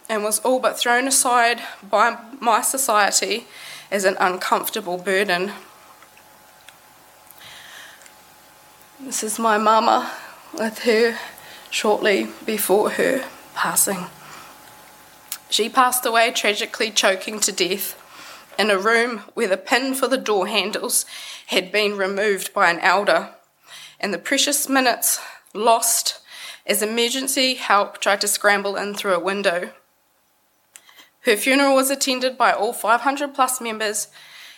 and 0.09 0.23
was 0.23 0.39
all 0.39 0.61
but 0.61 0.79
thrown 0.79 1.09
aside 1.09 1.61
by 1.83 2.17
my 2.41 2.63
society 2.63 3.47
as 3.91 4.05
an 4.05 4.17
uncomfortable 4.21 4.97
burden. 4.97 5.51
This 9.01 9.25
is 9.25 9.41
my 9.41 9.59
mama 9.59 10.13
with 10.55 10.79
her 10.81 11.19
shortly 11.71 12.29
before 12.47 12.91
her 12.91 13.25
passing. 13.55 14.07
She 15.53 15.69
passed 15.69 16.07
away 16.07 16.31
tragically 16.31 16.91
choking 16.91 17.39
to 17.41 17.53
death 17.53 17.95
in 18.59 18.71
a 18.71 18.79
room 18.79 19.19
where 19.35 19.49
the 19.49 19.59
pin 19.59 19.93
for 19.93 20.09
the 20.09 20.17
door 20.17 20.47
handles 20.47 21.05
had 21.49 21.71
been 21.71 21.99
removed 21.99 22.55
by 22.55 22.71
an 22.71 22.79
elder, 22.81 23.35
and 24.01 24.15
the 24.15 24.19
precious 24.19 24.67
minutes 24.67 25.21
lost 25.53 26.21
as 26.65 26.81
emergency 26.81 27.57
help 27.57 27.99
tried 28.01 28.23
to 28.23 28.29
scramble 28.29 28.77
in 28.77 28.95
through 28.95 29.13
a 29.13 29.21
window. 29.21 29.73
Her 31.27 31.37
funeral 31.37 31.75
was 31.75 31.91
attended 31.91 32.39
by 32.39 32.53
all 32.53 32.73
500 32.73 33.35
plus 33.35 33.61
members, 33.61 34.09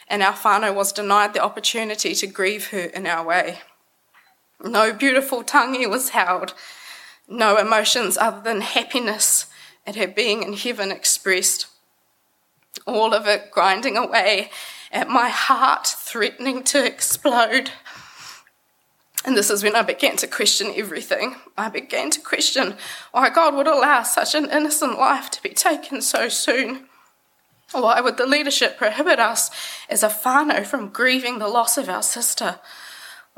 and 0.06 0.22
our 0.22 0.32
whānau 0.32 0.72
was 0.72 0.92
denied 0.92 1.34
the 1.34 1.42
opportunity 1.42 2.14
to 2.14 2.26
grieve 2.28 2.68
her 2.68 2.84
in 2.84 3.04
our 3.08 3.26
way. 3.26 3.62
No 4.62 4.92
beautiful 4.92 5.42
tangi 5.42 5.88
was 5.88 6.10
held, 6.10 6.54
no 7.26 7.56
emotions 7.56 8.16
other 8.16 8.40
than 8.40 8.60
happiness 8.60 9.46
at 9.86 9.96
her 9.96 10.08
being 10.08 10.42
in 10.42 10.54
heaven 10.54 10.90
expressed. 10.90 11.66
All 12.86 13.14
of 13.14 13.26
it 13.26 13.50
grinding 13.50 13.96
away 13.96 14.50
at 14.90 15.08
my 15.08 15.28
heart, 15.28 15.86
threatening 15.86 16.62
to 16.64 16.84
explode. 16.84 17.70
And 19.24 19.36
this 19.36 19.50
is 19.50 19.62
when 19.62 19.74
I 19.74 19.82
began 19.82 20.16
to 20.16 20.26
question 20.26 20.72
everything. 20.76 21.36
I 21.56 21.68
began 21.68 22.10
to 22.10 22.20
question 22.20 22.76
why 23.12 23.30
God 23.30 23.54
would 23.54 23.66
allow 23.66 24.02
such 24.02 24.34
an 24.34 24.50
innocent 24.50 24.98
life 24.98 25.30
to 25.30 25.42
be 25.42 25.50
taken 25.50 26.02
so 26.02 26.28
soon. 26.28 26.86
Why 27.72 28.00
would 28.00 28.18
the 28.18 28.26
leadership 28.26 28.76
prohibit 28.76 29.18
us 29.18 29.50
as 29.88 30.02
a 30.02 30.08
whānau 30.08 30.64
from 30.64 30.90
grieving 30.90 31.38
the 31.38 31.48
loss 31.48 31.78
of 31.78 31.88
our 31.88 32.02
sister? 32.02 32.60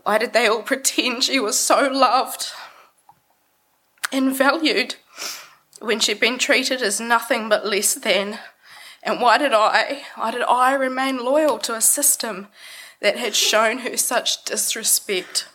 Why 0.02 0.18
did 0.18 0.32
they 0.32 0.46
all 0.46 0.62
pretend 0.62 1.24
she 1.24 1.40
was 1.40 1.58
so 1.58 1.88
loved 1.88 2.48
and 4.12 4.34
valued 4.34 4.96
when 5.80 6.00
she'd 6.00 6.20
been 6.20 6.38
treated 6.38 6.82
as 6.82 7.00
nothing 7.00 7.48
but 7.48 7.66
less 7.66 7.94
than? 7.94 8.38
And 9.02 9.20
why 9.20 9.38
did 9.38 9.52
I, 9.52 10.02
why 10.16 10.30
did 10.30 10.42
I 10.42 10.74
remain 10.74 11.24
loyal 11.24 11.58
to 11.60 11.74
a 11.74 11.80
system 11.80 12.48
that 13.00 13.18
had 13.18 13.34
shown 13.34 13.78
her 13.78 13.96
such 13.96 14.44
disrespect? 14.44 15.48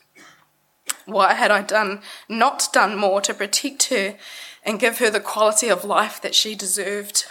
Why 1.06 1.34
had 1.34 1.52
I 1.52 1.62
done 1.62 2.02
not 2.30 2.70
done 2.72 2.98
more 2.98 3.22
to 3.22 3.34
protect 3.34 3.90
her 3.90 4.16
and 4.64 4.80
give 4.80 5.00
her 5.00 5.10
the 5.10 5.20
quality 5.20 5.70
of 5.70 5.84
life 5.84 6.22
that 6.22 6.36
she 6.36 6.56
deserved? 6.56 7.26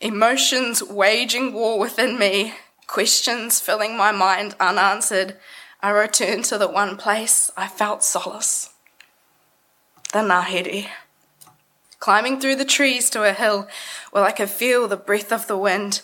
Emotions 0.00 0.82
waging 0.82 1.52
war 1.52 1.78
within 1.78 2.18
me, 2.18 2.54
questions 2.86 3.60
filling 3.60 3.96
my 3.96 4.12
mind 4.12 4.54
unanswered, 4.60 5.36
I 5.80 5.90
returned 5.90 6.44
to 6.46 6.58
the 6.58 6.68
one 6.68 6.96
place 6.96 7.50
I 7.56 7.68
felt 7.68 8.02
solace 8.02 8.70
the 10.14 10.20
Ngahere. 10.20 11.03
Climbing 12.04 12.38
through 12.38 12.56
the 12.56 12.66
trees 12.66 13.08
to 13.08 13.24
a 13.24 13.32
hill 13.32 13.66
where 14.10 14.24
I 14.24 14.30
could 14.30 14.50
feel 14.50 14.86
the 14.86 14.94
breath 14.94 15.32
of 15.32 15.46
the 15.46 15.56
wind, 15.56 16.02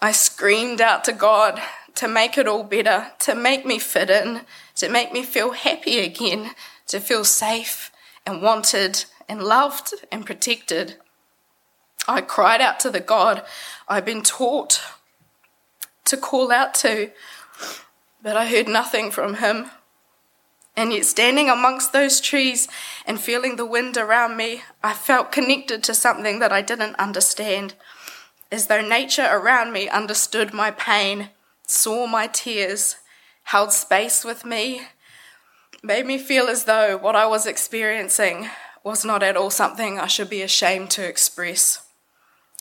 I 0.00 0.12
screamed 0.12 0.80
out 0.80 1.02
to 1.06 1.12
God 1.12 1.60
to 1.96 2.06
make 2.06 2.38
it 2.38 2.46
all 2.46 2.62
better, 2.62 3.08
to 3.18 3.34
make 3.34 3.66
me 3.66 3.80
fit 3.80 4.08
in, 4.08 4.42
to 4.76 4.88
make 4.88 5.12
me 5.12 5.24
feel 5.24 5.50
happy 5.50 5.98
again, 5.98 6.52
to 6.86 7.00
feel 7.00 7.24
safe 7.24 7.90
and 8.24 8.40
wanted 8.40 9.04
and 9.28 9.42
loved 9.42 9.92
and 10.12 10.24
protected. 10.24 10.94
I 12.06 12.20
cried 12.20 12.60
out 12.60 12.78
to 12.78 12.90
the 12.90 13.00
God 13.00 13.42
I'd 13.88 14.04
been 14.04 14.22
taught 14.22 14.80
to 16.04 16.16
call 16.16 16.52
out 16.52 16.72
to, 16.74 17.10
but 18.22 18.36
I 18.36 18.46
heard 18.46 18.68
nothing 18.68 19.10
from 19.10 19.34
him. 19.34 19.72
And 20.74 20.92
yet, 20.92 21.04
standing 21.04 21.50
amongst 21.50 21.92
those 21.92 22.20
trees 22.20 22.66
and 23.06 23.20
feeling 23.20 23.56
the 23.56 23.66
wind 23.66 23.96
around 23.96 24.36
me, 24.36 24.62
I 24.82 24.94
felt 24.94 25.32
connected 25.32 25.82
to 25.84 25.94
something 25.94 26.38
that 26.38 26.52
I 26.52 26.62
didn't 26.62 26.96
understand, 26.96 27.74
as 28.50 28.68
though 28.68 28.80
nature 28.80 29.28
around 29.30 29.72
me 29.72 29.88
understood 29.88 30.54
my 30.54 30.70
pain, 30.70 31.30
saw 31.66 32.06
my 32.06 32.26
tears, 32.26 32.96
held 33.44 33.72
space 33.72 34.24
with 34.24 34.44
me, 34.44 34.82
made 35.82 36.06
me 36.06 36.16
feel 36.16 36.46
as 36.46 36.64
though 36.64 36.96
what 36.96 37.16
I 37.16 37.26
was 37.26 37.46
experiencing 37.46 38.48
was 38.84 39.04
not 39.04 39.22
at 39.22 39.36
all 39.36 39.50
something 39.50 39.98
I 39.98 40.06
should 40.06 40.30
be 40.30 40.42
ashamed 40.42 40.90
to 40.92 41.06
express. 41.06 41.84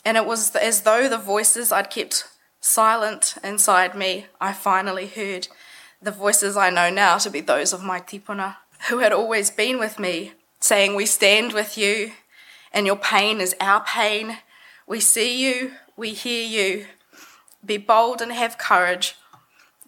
And 0.04 0.18
it 0.18 0.26
was 0.26 0.56
as 0.56 0.82
though 0.82 1.08
the 1.08 1.18
voices 1.18 1.72
I'd 1.72 1.90
kept 1.90 2.26
silent 2.60 3.36
inside 3.44 3.96
me, 3.96 4.26
I 4.40 4.54
finally 4.54 5.08
heard 5.08 5.48
the 6.02 6.12
voices 6.12 6.58
I 6.58 6.70
know 6.70 6.90
now 6.90 7.18
to 7.20 7.30
be 7.30 7.42
those 7.42 7.74
of 7.74 7.84
my 7.84 8.00
tipuna, 8.00 8.58
who 8.90 9.00
had 9.00 9.14
always 9.14 9.50
been 9.52 9.80
with 9.80 10.00
me, 10.00 10.34
saying, 10.60 10.96
We 10.96 11.06
stand 11.06 11.54
with 11.54 11.78
you, 11.78 12.14
and 12.74 12.86
your 12.86 12.96
pain 12.96 13.40
is 13.40 13.56
our 13.60 13.84
pain. 13.84 14.38
We 14.88 15.00
see 15.00 15.42
you, 15.42 15.74
we 15.96 16.14
hear 16.14 16.46
you. 16.46 16.86
Be 17.64 17.78
bold 17.78 18.22
and 18.22 18.32
have 18.32 18.58
courage 18.58 19.16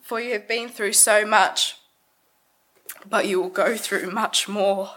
for 0.04 0.20
you 0.20 0.34
have 0.34 0.48
been 0.48 0.68
through 0.68 0.94
so 0.94 1.26
much, 1.26 1.78
but 3.10 3.26
you 3.26 3.42
will 3.42 3.50
go 3.50 3.78
through 3.78 4.12
much 4.12 4.50
more. 4.50 4.92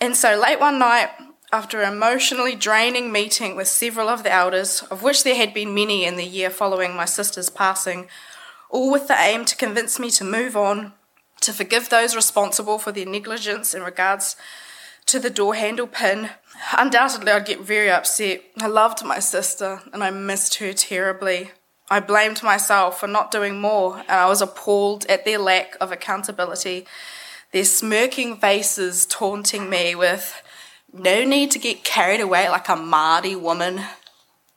And 0.00 0.14
so 0.14 0.40
late 0.40 0.60
one 0.60 0.78
night, 0.78 1.10
after 1.52 1.82
an 1.82 1.92
emotionally 1.92 2.54
draining 2.54 3.10
meeting 3.10 3.56
with 3.56 3.66
several 3.66 4.08
of 4.08 4.22
the 4.22 4.32
elders, 4.32 4.82
of 4.90 5.02
which 5.02 5.24
there 5.24 5.34
had 5.34 5.52
been 5.52 5.74
many 5.74 6.04
in 6.04 6.16
the 6.16 6.24
year 6.24 6.50
following 6.50 6.94
my 6.94 7.04
sister's 7.04 7.50
passing, 7.50 8.08
all 8.70 8.90
with 8.90 9.08
the 9.08 9.18
aim 9.18 9.44
to 9.46 9.56
convince 9.56 9.98
me 9.98 10.10
to 10.12 10.24
move 10.24 10.56
on, 10.56 10.92
to 11.40 11.52
forgive 11.52 11.88
those 11.88 12.16
responsible 12.16 12.78
for 12.78 12.92
their 12.92 13.06
negligence 13.06 13.74
in 13.74 13.82
regards 13.82 14.36
to 15.06 15.18
the 15.18 15.30
door 15.30 15.54
handle 15.54 15.86
pin. 15.86 16.30
Undoubtedly, 16.76 17.32
I'd 17.32 17.46
get 17.46 17.60
very 17.60 17.90
upset. 17.90 18.42
I 18.60 18.66
loved 18.66 19.04
my 19.04 19.20
sister 19.20 19.80
and 19.92 20.02
I 20.02 20.10
missed 20.10 20.56
her 20.56 20.72
terribly. 20.72 21.52
I 21.90 22.00
blamed 22.00 22.42
myself 22.42 23.00
for 23.00 23.06
not 23.06 23.30
doing 23.30 23.58
more, 23.60 24.00
and 24.00 24.10
I 24.10 24.26
was 24.26 24.42
appalled 24.42 25.06
at 25.06 25.24
their 25.24 25.38
lack 25.38 25.74
of 25.80 25.90
accountability 25.90 26.86
their 27.52 27.64
smirking 27.64 28.36
faces 28.36 29.06
taunting 29.06 29.70
me 29.70 29.94
with 29.94 30.42
no 30.92 31.24
need 31.24 31.50
to 31.50 31.58
get 31.58 31.84
carried 31.84 32.20
away 32.20 32.48
like 32.48 32.68
a 32.68 32.72
Māori 32.72 33.38
woman. 33.40 33.80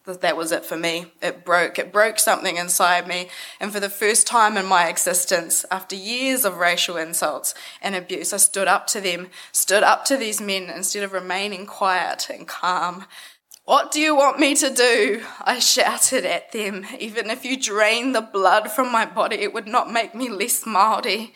That 0.05 0.35
was 0.35 0.51
it 0.51 0.65
for 0.65 0.77
me. 0.77 1.11
It 1.21 1.45
broke. 1.45 1.77
It 1.77 1.91
broke 1.91 2.17
something 2.17 2.57
inside 2.57 3.07
me. 3.07 3.29
And 3.59 3.71
for 3.71 3.79
the 3.79 3.89
first 3.89 4.25
time 4.25 4.57
in 4.57 4.65
my 4.65 4.87
existence, 4.89 5.63
after 5.69 5.95
years 5.95 6.43
of 6.43 6.57
racial 6.57 6.97
insults 6.97 7.53
and 7.81 7.95
abuse, 7.95 8.33
I 8.33 8.37
stood 8.37 8.67
up 8.67 8.87
to 8.87 9.01
them, 9.01 9.29
stood 9.51 9.83
up 9.83 10.03
to 10.05 10.17
these 10.17 10.41
men 10.41 10.69
instead 10.69 11.03
of 11.03 11.13
remaining 11.13 11.67
quiet 11.67 12.29
and 12.31 12.47
calm. 12.47 13.05
What 13.65 13.91
do 13.91 14.01
you 14.01 14.15
want 14.15 14.39
me 14.39 14.55
to 14.55 14.73
do? 14.73 15.23
I 15.43 15.59
shouted 15.59 16.25
at 16.25 16.51
them. 16.51 16.85
Even 16.99 17.29
if 17.29 17.45
you 17.45 17.55
drain 17.55 18.11
the 18.11 18.21
blood 18.21 18.71
from 18.71 18.91
my 18.91 19.05
body, 19.05 19.37
it 19.37 19.53
would 19.53 19.67
not 19.67 19.91
make 19.91 20.15
me 20.15 20.29
less 20.29 20.63
Māori. 20.63 21.31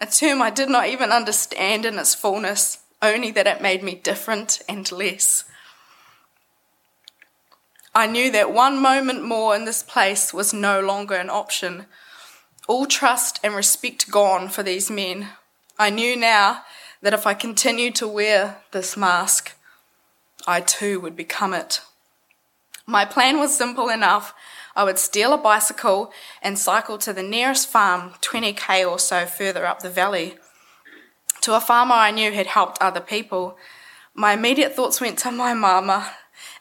A 0.00 0.06
term 0.06 0.40
I 0.40 0.50
did 0.50 0.68
not 0.68 0.86
even 0.86 1.10
understand 1.10 1.84
in 1.84 1.98
its 1.98 2.14
fullness, 2.14 2.78
only 3.02 3.32
that 3.32 3.48
it 3.48 3.60
made 3.60 3.82
me 3.82 3.96
different 3.96 4.62
and 4.68 4.90
less. 4.92 5.44
I 7.96 8.06
knew 8.06 8.30
that 8.32 8.52
one 8.52 8.78
moment 8.82 9.24
more 9.24 9.56
in 9.56 9.64
this 9.64 9.82
place 9.82 10.34
was 10.34 10.52
no 10.52 10.80
longer 10.80 11.14
an 11.14 11.30
option. 11.30 11.86
All 12.68 12.84
trust 12.84 13.40
and 13.42 13.54
respect 13.54 14.10
gone 14.10 14.50
for 14.50 14.62
these 14.62 14.90
men. 14.90 15.30
I 15.78 15.88
knew 15.88 16.14
now 16.14 16.60
that 17.00 17.14
if 17.14 17.26
I 17.26 17.32
continued 17.32 17.94
to 17.94 18.06
wear 18.06 18.58
this 18.72 18.98
mask, 18.98 19.54
I 20.46 20.60
too 20.60 21.00
would 21.00 21.16
become 21.16 21.54
it. 21.54 21.80
My 22.86 23.06
plan 23.06 23.38
was 23.38 23.56
simple 23.56 23.88
enough. 23.88 24.34
I 24.76 24.84
would 24.84 24.98
steal 24.98 25.32
a 25.32 25.38
bicycle 25.38 26.12
and 26.42 26.58
cycle 26.58 26.98
to 26.98 27.14
the 27.14 27.22
nearest 27.22 27.66
farm, 27.66 28.10
20k 28.20 28.86
or 28.86 28.98
so 28.98 29.24
further 29.24 29.64
up 29.64 29.80
the 29.80 29.88
valley, 29.88 30.36
to 31.40 31.56
a 31.56 31.60
farmer 31.60 31.94
I 31.94 32.10
knew 32.10 32.30
had 32.32 32.48
helped 32.48 32.76
other 32.78 33.00
people. 33.00 33.56
My 34.12 34.34
immediate 34.34 34.76
thoughts 34.76 35.00
went 35.00 35.18
to 35.20 35.32
my 35.32 35.54
mama 35.54 36.12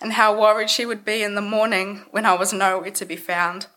and 0.01 0.13
how 0.13 0.39
worried 0.39 0.69
she 0.69 0.85
would 0.85 1.05
be 1.05 1.23
in 1.23 1.35
the 1.35 1.41
morning 1.41 2.05
when 2.11 2.25
I 2.25 2.33
was 2.33 2.53
nowhere 2.53 2.91
to 2.91 3.05
be 3.05 3.15
found. 3.15 3.67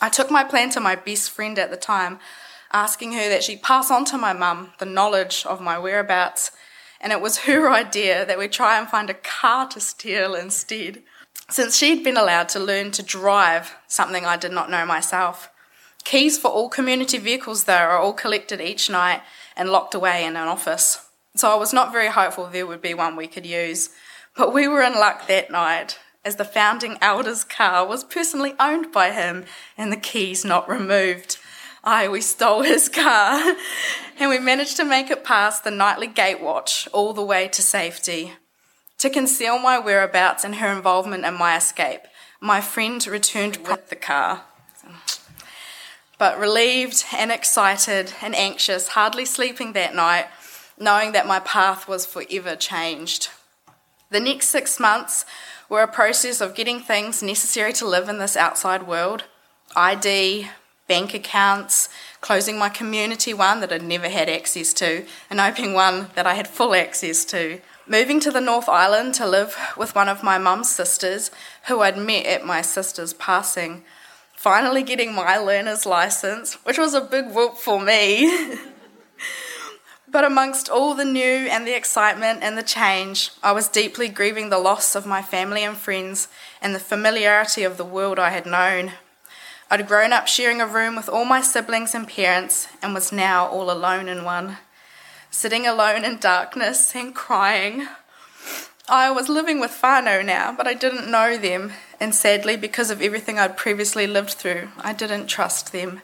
I 0.00 0.08
took 0.08 0.30
my 0.30 0.44
plan 0.44 0.70
to 0.70 0.80
my 0.80 0.96
best 0.96 1.30
friend 1.30 1.58
at 1.58 1.70
the 1.70 1.76
time, 1.76 2.18
asking 2.72 3.12
her 3.12 3.28
that 3.28 3.44
she 3.44 3.56
pass 3.56 3.90
on 3.90 4.04
to 4.06 4.18
my 4.18 4.32
mum 4.32 4.72
the 4.78 4.86
knowledge 4.86 5.44
of 5.46 5.60
my 5.60 5.78
whereabouts, 5.78 6.50
and 7.00 7.12
it 7.12 7.20
was 7.20 7.38
her 7.46 7.70
idea 7.70 8.24
that 8.26 8.38
we 8.38 8.48
try 8.48 8.78
and 8.78 8.88
find 8.88 9.10
a 9.10 9.14
car 9.14 9.68
to 9.68 9.80
steal 9.80 10.34
instead, 10.34 11.02
since 11.48 11.76
she'd 11.76 12.02
been 12.02 12.16
allowed 12.16 12.48
to 12.50 12.58
learn 12.58 12.90
to 12.92 13.02
drive, 13.02 13.76
something 13.86 14.24
I 14.24 14.36
did 14.36 14.52
not 14.52 14.70
know 14.70 14.86
myself. 14.86 15.50
Keys 16.04 16.38
for 16.38 16.48
all 16.48 16.68
community 16.68 17.18
vehicles, 17.18 17.64
though, 17.64 17.74
are 17.74 17.98
all 17.98 18.12
collected 18.12 18.60
each 18.60 18.90
night 18.90 19.22
and 19.56 19.70
locked 19.70 19.94
away 19.94 20.24
in 20.24 20.36
an 20.36 20.48
office. 20.48 21.06
So 21.34 21.50
I 21.50 21.54
was 21.54 21.72
not 21.72 21.92
very 21.92 22.08
hopeful 22.08 22.46
there 22.46 22.66
would 22.66 22.82
be 22.82 22.94
one 22.94 23.16
we 23.16 23.26
could 23.26 23.46
use. 23.46 23.90
But 24.34 24.54
we 24.54 24.66
were 24.66 24.82
in 24.82 24.94
luck 24.94 25.26
that 25.26 25.50
night, 25.50 25.98
as 26.24 26.36
the 26.36 26.44
founding 26.44 26.96
elder's 27.00 27.44
car 27.44 27.86
was 27.86 28.04
personally 28.04 28.54
owned 28.58 28.90
by 28.90 29.10
him 29.10 29.44
and 29.76 29.92
the 29.92 29.96
keys 29.96 30.44
not 30.44 30.68
removed. 30.68 31.38
Aye, 31.84 32.08
we 32.08 32.20
stole 32.20 32.62
his 32.62 32.88
car 32.88 33.56
and 34.18 34.30
we 34.30 34.38
managed 34.38 34.76
to 34.76 34.84
make 34.84 35.10
it 35.10 35.24
past 35.24 35.64
the 35.64 35.70
nightly 35.70 36.06
gate 36.06 36.40
watch 36.40 36.88
all 36.92 37.12
the 37.12 37.24
way 37.24 37.48
to 37.48 37.60
safety. 37.60 38.34
To 38.98 39.10
conceal 39.10 39.58
my 39.58 39.78
whereabouts 39.78 40.44
and 40.44 40.56
her 40.56 40.72
involvement 40.72 41.24
in 41.24 41.34
my 41.34 41.56
escape, 41.56 42.02
my 42.40 42.60
friend 42.60 43.04
returned 43.06 43.56
with 43.68 43.88
the 43.88 43.96
car. 43.96 44.44
But 46.18 46.38
relieved 46.38 47.04
and 47.12 47.32
excited 47.32 48.12
and 48.22 48.34
anxious, 48.36 48.88
hardly 48.88 49.24
sleeping 49.24 49.72
that 49.72 49.94
night, 49.94 50.26
knowing 50.78 51.12
that 51.12 51.26
my 51.26 51.40
path 51.40 51.88
was 51.88 52.06
forever 52.06 52.54
changed. 52.54 53.28
The 54.12 54.20
next 54.20 54.48
six 54.48 54.78
months 54.78 55.24
were 55.70 55.82
a 55.82 55.88
process 55.88 56.42
of 56.42 56.54
getting 56.54 56.80
things 56.80 57.22
necessary 57.22 57.72
to 57.72 57.86
live 57.86 58.10
in 58.10 58.18
this 58.18 58.36
outside 58.36 58.86
world 58.86 59.24
ID, 59.74 60.48
bank 60.86 61.14
accounts, 61.14 61.88
closing 62.20 62.58
my 62.58 62.68
community 62.68 63.32
one 63.32 63.60
that 63.60 63.72
I'd 63.72 63.82
never 63.82 64.10
had 64.10 64.28
access 64.28 64.74
to, 64.74 65.06
and 65.30 65.40
opening 65.40 65.72
one 65.72 66.08
that 66.14 66.26
I 66.26 66.34
had 66.34 66.46
full 66.46 66.74
access 66.74 67.24
to. 67.24 67.62
Moving 67.86 68.20
to 68.20 68.30
the 68.30 68.42
North 68.42 68.68
Island 68.68 69.14
to 69.14 69.26
live 69.26 69.56
with 69.78 69.94
one 69.94 70.10
of 70.10 70.22
my 70.22 70.36
mum's 70.36 70.68
sisters, 70.68 71.30
who 71.68 71.80
I'd 71.80 71.96
met 71.96 72.26
at 72.26 72.44
my 72.44 72.60
sister's 72.60 73.14
passing. 73.14 73.82
Finally 74.34 74.82
getting 74.82 75.14
my 75.14 75.38
learner's 75.38 75.86
license, 75.86 76.54
which 76.64 76.76
was 76.76 76.92
a 76.92 77.00
big 77.00 77.30
whoop 77.30 77.56
for 77.56 77.80
me. 77.80 78.58
But 80.12 80.24
amongst 80.24 80.68
all 80.68 80.94
the 80.94 81.06
new 81.06 81.48
and 81.48 81.66
the 81.66 81.74
excitement 81.74 82.40
and 82.42 82.56
the 82.58 82.62
change, 82.62 83.30
I 83.42 83.52
was 83.52 83.66
deeply 83.66 84.10
grieving 84.10 84.50
the 84.50 84.58
loss 84.58 84.94
of 84.94 85.06
my 85.06 85.22
family 85.22 85.64
and 85.64 85.74
friends 85.74 86.28
and 86.60 86.74
the 86.74 86.80
familiarity 86.80 87.62
of 87.62 87.78
the 87.78 87.84
world 87.84 88.18
I 88.18 88.28
had 88.28 88.44
known. 88.44 88.92
I'd 89.70 89.88
grown 89.88 90.12
up 90.12 90.28
sharing 90.28 90.60
a 90.60 90.66
room 90.66 90.96
with 90.96 91.08
all 91.08 91.24
my 91.24 91.40
siblings 91.40 91.94
and 91.94 92.06
parents 92.06 92.68
and 92.82 92.92
was 92.92 93.10
now 93.10 93.46
all 93.46 93.70
alone 93.70 94.06
in 94.06 94.22
one, 94.22 94.58
sitting 95.30 95.66
alone 95.66 96.04
in 96.04 96.18
darkness 96.18 96.94
and 96.94 97.14
crying. 97.14 97.88
I 98.90 99.10
was 99.10 99.30
living 99.30 99.60
with 99.60 99.80
whānau 99.82 100.22
now, 100.22 100.52
but 100.54 100.66
I 100.66 100.74
didn't 100.74 101.10
know 101.10 101.38
them, 101.38 101.72
and 101.98 102.14
sadly, 102.14 102.58
because 102.58 102.90
of 102.90 103.00
everything 103.00 103.38
I'd 103.38 103.56
previously 103.56 104.06
lived 104.06 104.32
through, 104.32 104.68
I 104.78 104.92
didn't 104.92 105.28
trust 105.28 105.72
them. 105.72 106.02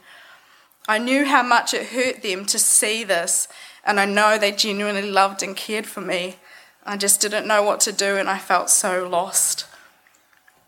I 0.88 0.96
knew 0.96 1.26
how 1.26 1.42
much 1.42 1.74
it 1.74 1.88
hurt 1.88 2.22
them 2.22 2.46
to 2.46 2.58
see 2.58 3.04
this 3.04 3.48
and 3.88 3.98
I 3.98 4.04
know 4.04 4.36
they 4.36 4.52
genuinely 4.52 5.10
loved 5.10 5.42
and 5.42 5.56
cared 5.56 5.86
for 5.86 6.02
me. 6.02 6.36
I 6.84 6.98
just 6.98 7.22
didn't 7.22 7.48
know 7.48 7.62
what 7.62 7.80
to 7.80 7.92
do 7.92 8.16
and 8.16 8.28
I 8.28 8.38
felt 8.38 8.68
so 8.68 9.08
lost. 9.08 9.64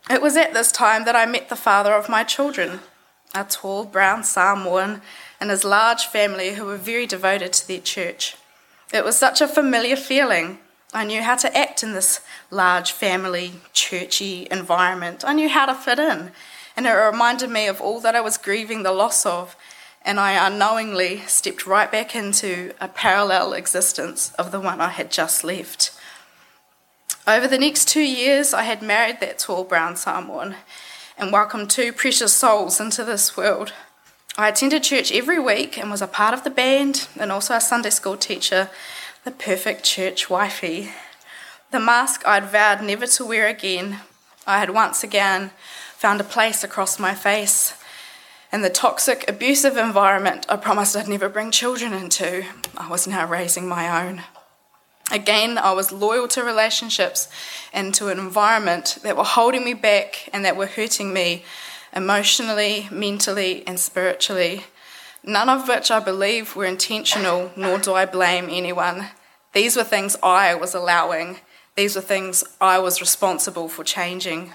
It 0.09 0.23
was 0.23 0.39
at 0.39 0.55
this 0.55 0.73
time 0.73 1.05
that 1.05 1.15
I 1.15 1.27
met 1.27 1.51
the 1.51 1.55
father 1.55 1.93
of 1.93 2.09
my 2.09 2.25
children, 2.25 2.81
a 3.35 3.45
tall 3.45 3.85
brown 3.85 4.25
Samoan, 4.25 5.03
and 5.39 5.51
his 5.51 5.65
large 5.65 6.07
family 6.07 6.55
who 6.55 6.65
were 6.65 6.79
very 6.79 7.07
devoted 7.07 7.53
to 7.53 7.69
their 7.69 7.81
church. 7.81 8.37
It 8.91 9.05
was 9.05 9.19
such 9.19 9.43
a 9.43 9.47
familiar 9.47 9.97
feeling. 9.97 10.59
I 10.95 11.05
knew 11.05 11.21
how 11.21 11.37
to 11.37 11.57
act 11.57 11.83
in 11.83 11.93
this 11.93 12.23
large 12.51 12.91
family, 12.91 13.53
churchy 13.75 14.49
environment. 14.51 15.25
I 15.27 15.35
knew 15.35 15.51
how 15.51 15.67
to 15.67 15.75
fit 15.75 15.99
in. 15.99 16.33
And 16.75 16.87
it 16.87 16.93
reminded 16.93 17.51
me 17.51 17.67
of 17.69 17.83
all 17.83 18.01
that 18.01 18.17
I 18.17 18.23
was 18.23 18.39
grieving 18.39 18.83
the 18.83 18.93
loss 18.93 19.27
of 19.27 19.57
and 20.03 20.19
I 20.19 20.47
unknowingly 20.47 21.21
stepped 21.27 21.67
right 21.67 21.91
back 21.91 22.15
into 22.15 22.73
a 22.81 22.89
parallel 22.89 23.53
existence 23.53 24.33
of 24.39 24.51
the 24.51 24.61
one 24.61 24.81
I 24.81 24.89
had 24.89 25.11
just 25.11 25.45
left. 25.45 25.93
Over 27.27 27.47
the 27.47 27.59
next 27.59 27.89
two 27.89 28.03
years, 28.03 28.55
I 28.55 28.63
had 28.63 28.83
married 28.83 29.21
that 29.21 29.39
tall 29.39 29.65
brown 29.65 29.97
Samoan 29.97 30.55
and 31.19 31.33
welcomed 31.33 31.71
two 31.71 31.93
precious 31.93 32.33
souls 32.33 32.81
into 32.81 33.05
this 33.05 33.37
world. 33.37 33.73
I 34.39 34.49
attended 34.49 34.83
church 34.83 35.13
every 35.13 35.39
week 35.39 35.77
and 35.77 35.91
was 35.91 36.03
a 36.03 36.07
part 36.07 36.33
of 36.33 36.45
the 36.45 36.51
band 36.51 37.09
and 37.19 37.31
also 37.31 37.55
a 37.55 37.61
Sunday 37.61 37.91
school 37.91 38.17
teacher, 38.17 38.71
the 39.25 39.31
perfect 39.31 39.85
church 39.85 40.31
wifey. 40.31 40.93
The 41.73 41.81
mask 41.81 42.27
I'd 42.27 42.47
vowed 42.47 42.83
never 42.83 43.07
to 43.07 43.25
wear 43.25 43.49
again, 43.49 44.01
I 44.47 44.59
had 44.59 44.71
once 44.71 45.05
again 45.05 45.51
found 45.97 46.21
a 46.21 46.25
place 46.25 46.65
across 46.65 46.99
my 46.99 47.15
face 47.15 47.75
and 48.53 48.65
the 48.65 48.71
toxic, 48.71 49.29
abusive 49.29 49.77
environment 49.77 50.47
I 50.49 50.57
promised 50.57 50.97
I'd 50.97 51.09
never 51.09 51.29
bring 51.29 51.51
children 51.51 51.93
into, 51.93 52.45
I 52.77 52.89
was 52.89 53.07
now 53.07 53.27
raising 53.27 53.69
my 53.69 54.07
own. 54.07 54.23
Again, 55.13 55.59
I 55.59 55.73
was 55.73 55.91
loyal 55.91 56.29
to 56.29 56.45
relationships 56.45 57.29
and 57.73 57.95
to 57.95 58.09
an 58.09 58.19
environment 58.19 58.99
that 59.03 59.17
were 59.17 59.25
holding 59.25 59.65
me 59.65 59.75
back 59.75 60.29
and 60.33 60.45
that 60.45 60.57
were 60.57 60.67
hurting 60.67 61.13
me 61.13 61.45
emotionally, 61.95 62.89
mentally, 62.93 63.67
and 63.67 63.79
spiritually. 63.79 64.65
None 65.25 65.49
of 65.49 65.69
which 65.69 65.91
I 65.91 66.01
believe 66.01 66.55
were 66.55 66.65
intentional, 66.65 67.53
nor 67.57 67.79
do 67.79 67.93
I 67.93 68.07
blame 68.07 68.49
anyone. 68.49 69.07
These 69.53 69.77
were 69.77 69.85
things 69.85 70.17
I 70.23 70.55
was 70.55 70.75
allowing, 70.75 71.39
these 71.77 71.97
were 71.97 72.03
things 72.03 72.45
I 72.61 72.79
was 72.79 73.01
responsible 73.01 73.69
for 73.69 73.85
changing. 73.85 74.53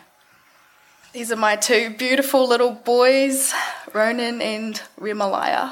These 1.15 1.32
are 1.32 1.38
my 1.38 1.56
two 1.56 1.91
beautiful 1.91 2.45
little 2.45 2.73
boys, 2.73 3.54
Ronan 3.93 4.41
and 4.41 4.75
Remalaya. 4.99 5.71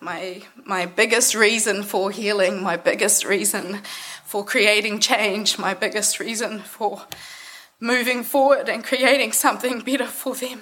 My, 0.00 0.42
my 0.64 0.86
biggest 0.86 1.34
reason 1.34 1.82
for 1.82 2.12
healing, 2.12 2.62
my 2.62 2.76
biggest 2.76 3.24
reason 3.24 3.80
for 4.24 4.44
creating 4.44 5.00
change, 5.00 5.58
my 5.58 5.74
biggest 5.74 6.20
reason 6.20 6.60
for 6.60 7.02
moving 7.80 8.22
forward 8.22 8.68
and 8.68 8.84
creating 8.84 9.32
something 9.32 9.80
better 9.80 10.06
for 10.06 10.36
them. 10.36 10.60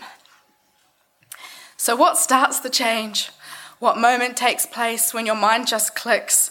So, 1.77 1.95
what 1.95 2.17
starts 2.17 2.61
the 2.61 2.71
change? 2.71 3.31
What 3.79 3.99
moment 3.99 4.39
takes 4.39 4.65
place 4.65 5.13
when 5.13 5.27
your 5.27 5.37
mind 5.37 5.67
just 5.67 5.95
clicks? 5.95 6.51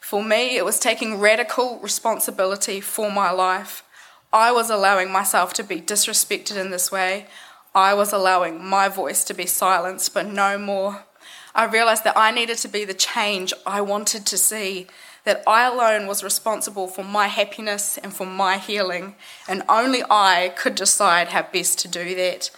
For 0.00 0.24
me, 0.24 0.56
it 0.56 0.64
was 0.64 0.80
taking 0.80 1.20
radical 1.20 1.78
responsibility 1.78 2.80
for 2.80 3.12
my 3.12 3.30
life 3.30 3.84
I 4.32 4.52
was 4.52 4.70
allowing 4.70 5.10
myself 5.10 5.52
to 5.54 5.64
be 5.64 5.80
disrespected 5.80 6.56
in 6.56 6.70
this 6.70 6.92
way. 6.92 7.26
I 7.74 7.94
was 7.94 8.12
allowing 8.12 8.64
my 8.64 8.88
voice 8.88 9.24
to 9.24 9.34
be 9.34 9.46
silenced, 9.46 10.14
but 10.14 10.26
no 10.26 10.56
more. 10.56 11.04
I 11.52 11.64
realised 11.64 12.04
that 12.04 12.16
I 12.16 12.30
needed 12.30 12.58
to 12.58 12.68
be 12.68 12.84
the 12.84 12.94
change 12.94 13.52
I 13.66 13.80
wanted 13.80 14.26
to 14.26 14.38
see, 14.38 14.86
that 15.24 15.42
I 15.48 15.66
alone 15.66 16.06
was 16.06 16.22
responsible 16.22 16.86
for 16.86 17.02
my 17.02 17.26
happiness 17.26 17.98
and 17.98 18.14
for 18.14 18.24
my 18.24 18.58
healing, 18.58 19.16
and 19.48 19.64
only 19.68 20.04
I 20.08 20.52
could 20.56 20.76
decide 20.76 21.28
how 21.28 21.42
best 21.52 21.80
to 21.80 21.88
do 21.88 22.14
that. 22.14 22.50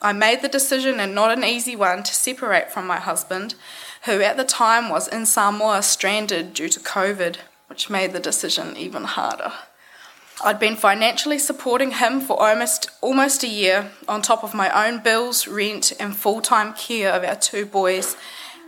I 0.00 0.12
made 0.12 0.42
the 0.42 0.48
decision, 0.48 1.00
and 1.00 1.16
not 1.16 1.36
an 1.36 1.42
easy 1.42 1.74
one, 1.74 2.04
to 2.04 2.14
separate 2.14 2.70
from 2.70 2.86
my 2.86 3.00
husband, 3.00 3.56
who 4.04 4.20
at 4.22 4.36
the 4.36 4.44
time 4.44 4.88
was 4.88 5.08
in 5.08 5.26
Samoa 5.26 5.82
stranded 5.82 6.54
due 6.54 6.68
to 6.68 6.78
COVID, 6.78 7.38
which 7.66 7.90
made 7.90 8.12
the 8.12 8.20
decision 8.20 8.76
even 8.76 9.02
harder. 9.02 9.52
I'd 10.44 10.60
been 10.60 10.76
financially 10.76 11.38
supporting 11.38 11.92
him 11.92 12.20
for 12.20 12.40
almost 12.40 12.90
almost 13.00 13.42
a 13.42 13.48
year 13.48 13.90
on 14.06 14.22
top 14.22 14.44
of 14.44 14.54
my 14.54 14.86
own 14.86 15.02
bills, 15.02 15.48
rent, 15.48 15.92
and 15.98 16.16
full 16.16 16.40
time 16.40 16.74
care 16.74 17.12
of 17.12 17.24
our 17.24 17.34
two 17.34 17.66
boys, 17.66 18.16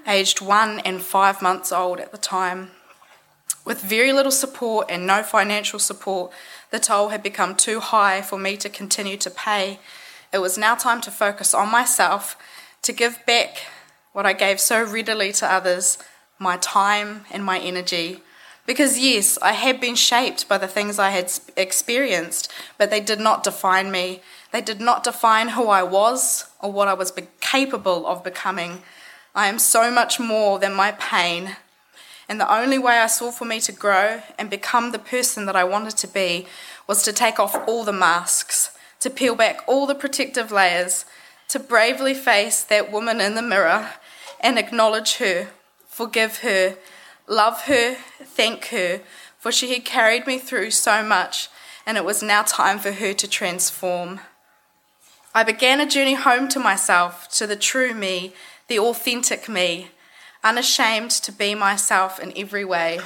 aged 0.06 0.40
one 0.40 0.80
and 0.80 1.00
five 1.00 1.40
months 1.40 1.70
old 1.70 2.00
at 2.00 2.10
the 2.10 2.18
time. 2.18 2.72
With 3.64 3.80
very 3.82 4.12
little 4.12 4.32
support 4.32 4.86
and 4.90 5.06
no 5.06 5.22
financial 5.22 5.78
support, 5.78 6.32
the 6.70 6.80
toll 6.80 7.10
had 7.10 7.22
become 7.22 7.54
too 7.54 7.78
high 7.78 8.20
for 8.20 8.38
me 8.38 8.56
to 8.56 8.68
continue 8.68 9.16
to 9.18 9.30
pay. 9.30 9.78
It 10.32 10.38
was 10.38 10.58
now 10.58 10.74
time 10.74 11.00
to 11.02 11.10
focus 11.10 11.54
on 11.54 11.70
myself, 11.70 12.36
to 12.82 12.92
give 12.92 13.24
back 13.26 13.66
what 14.12 14.26
I 14.26 14.32
gave 14.32 14.58
so 14.58 14.82
readily 14.82 15.30
to 15.34 15.46
others 15.46 15.98
my 16.38 16.56
time 16.56 17.26
and 17.30 17.44
my 17.44 17.60
energy 17.60 18.22
because, 18.70 19.00
yes, 19.00 19.36
I 19.42 19.50
had 19.50 19.80
been 19.80 19.96
shaped 19.96 20.48
by 20.48 20.56
the 20.56 20.68
things 20.68 21.00
I 21.00 21.10
had 21.10 21.32
experienced, 21.56 22.48
but 22.78 22.88
they 22.88 23.00
did 23.00 23.18
not 23.18 23.42
define 23.42 23.90
me. 23.90 24.20
They 24.52 24.60
did 24.60 24.80
not 24.80 25.02
define 25.02 25.48
who 25.48 25.66
I 25.66 25.82
was 25.82 26.48
or 26.60 26.70
what 26.70 26.86
I 26.86 26.94
was 26.94 27.12
capable 27.40 28.06
of 28.06 28.22
becoming. 28.22 28.82
I 29.34 29.48
am 29.48 29.58
so 29.58 29.90
much 29.90 30.20
more 30.20 30.60
than 30.60 30.72
my 30.72 30.92
pain. 30.92 31.56
And 32.28 32.38
the 32.38 32.54
only 32.54 32.78
way 32.78 32.98
I 32.98 33.08
saw 33.08 33.32
for 33.32 33.44
me 33.44 33.58
to 33.58 33.72
grow 33.72 34.22
and 34.38 34.48
become 34.48 34.92
the 34.92 35.00
person 35.00 35.46
that 35.46 35.56
I 35.56 35.64
wanted 35.64 35.96
to 35.96 36.06
be 36.06 36.46
was 36.86 37.02
to 37.02 37.12
take 37.12 37.40
off 37.40 37.56
all 37.66 37.82
the 37.82 37.92
masks, 37.92 38.70
to 39.00 39.10
peel 39.10 39.34
back 39.34 39.64
all 39.66 39.84
the 39.84 39.96
protective 39.96 40.52
layers, 40.52 41.04
to 41.48 41.58
bravely 41.58 42.14
face 42.14 42.62
that 42.62 42.92
woman 42.92 43.20
in 43.20 43.34
the 43.34 43.42
mirror 43.42 43.94
and 44.38 44.60
acknowledge 44.60 45.16
her, 45.16 45.48
forgive 45.88 46.38
her, 46.42 46.76
love 47.30 47.62
her, 47.62 47.94
thank 48.22 48.66
her, 48.66 49.00
for 49.38 49.50
she 49.50 49.72
had 49.72 49.84
carried 49.84 50.26
me 50.26 50.38
through 50.38 50.72
so 50.72 51.02
much, 51.02 51.48
and 51.86 51.96
it 51.96 52.04
was 52.04 52.22
now 52.22 52.42
time 52.42 52.78
for 52.78 52.92
her 52.92 53.14
to 53.14 53.28
transform. 53.28 54.20
I 55.32 55.44
began 55.44 55.80
a 55.80 55.86
journey 55.86 56.14
home 56.14 56.48
to 56.48 56.58
myself, 56.58 57.28
to 57.38 57.46
the 57.46 57.56
true 57.56 57.94
me, 57.94 58.34
the 58.66 58.80
authentic 58.80 59.48
me, 59.48 59.92
unashamed 60.42 61.12
to 61.12 61.32
be 61.32 61.54
myself 61.54 62.18
in 62.18 62.32
every 62.36 62.64
way. 62.64 62.98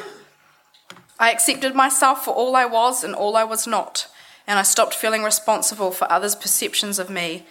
I 1.19 1.31
accepted 1.31 1.75
myself 1.75 2.25
for 2.25 2.33
all 2.33 2.57
I 2.57 2.65
was 2.65 3.05
and 3.05 3.15
all 3.15 3.37
I 3.37 3.45
was 3.45 3.67
not, 3.67 4.09
and 4.47 4.59
I 4.59 4.63
stopped 4.63 4.95
feeling 4.95 5.23
responsible 5.23 5.91
for 5.91 6.11
others' 6.11 6.35
perceptions 6.35 6.99
of 6.99 7.11
me. 7.11 7.45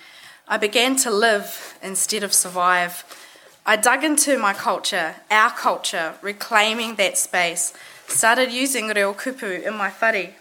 I 0.48 0.58
began 0.58 0.96
to 0.98 1.12
live 1.12 1.78
instead 1.84 2.24
of 2.24 2.34
survive. 2.34 3.06
I 3.65 3.78
dug 3.78 4.04
into 4.04 4.38
my 4.38 4.52
culture, 4.52 5.15
our 5.32 5.49
culture, 5.49 6.15
reclaiming 6.21 6.95
that 6.95 7.17
space, 7.17 7.71
started 8.08 8.52
using 8.52 8.89
reo 8.89 9.13
kupu 9.13 9.63
in 9.63 9.76
my 9.76 9.89
whare, 9.89 10.32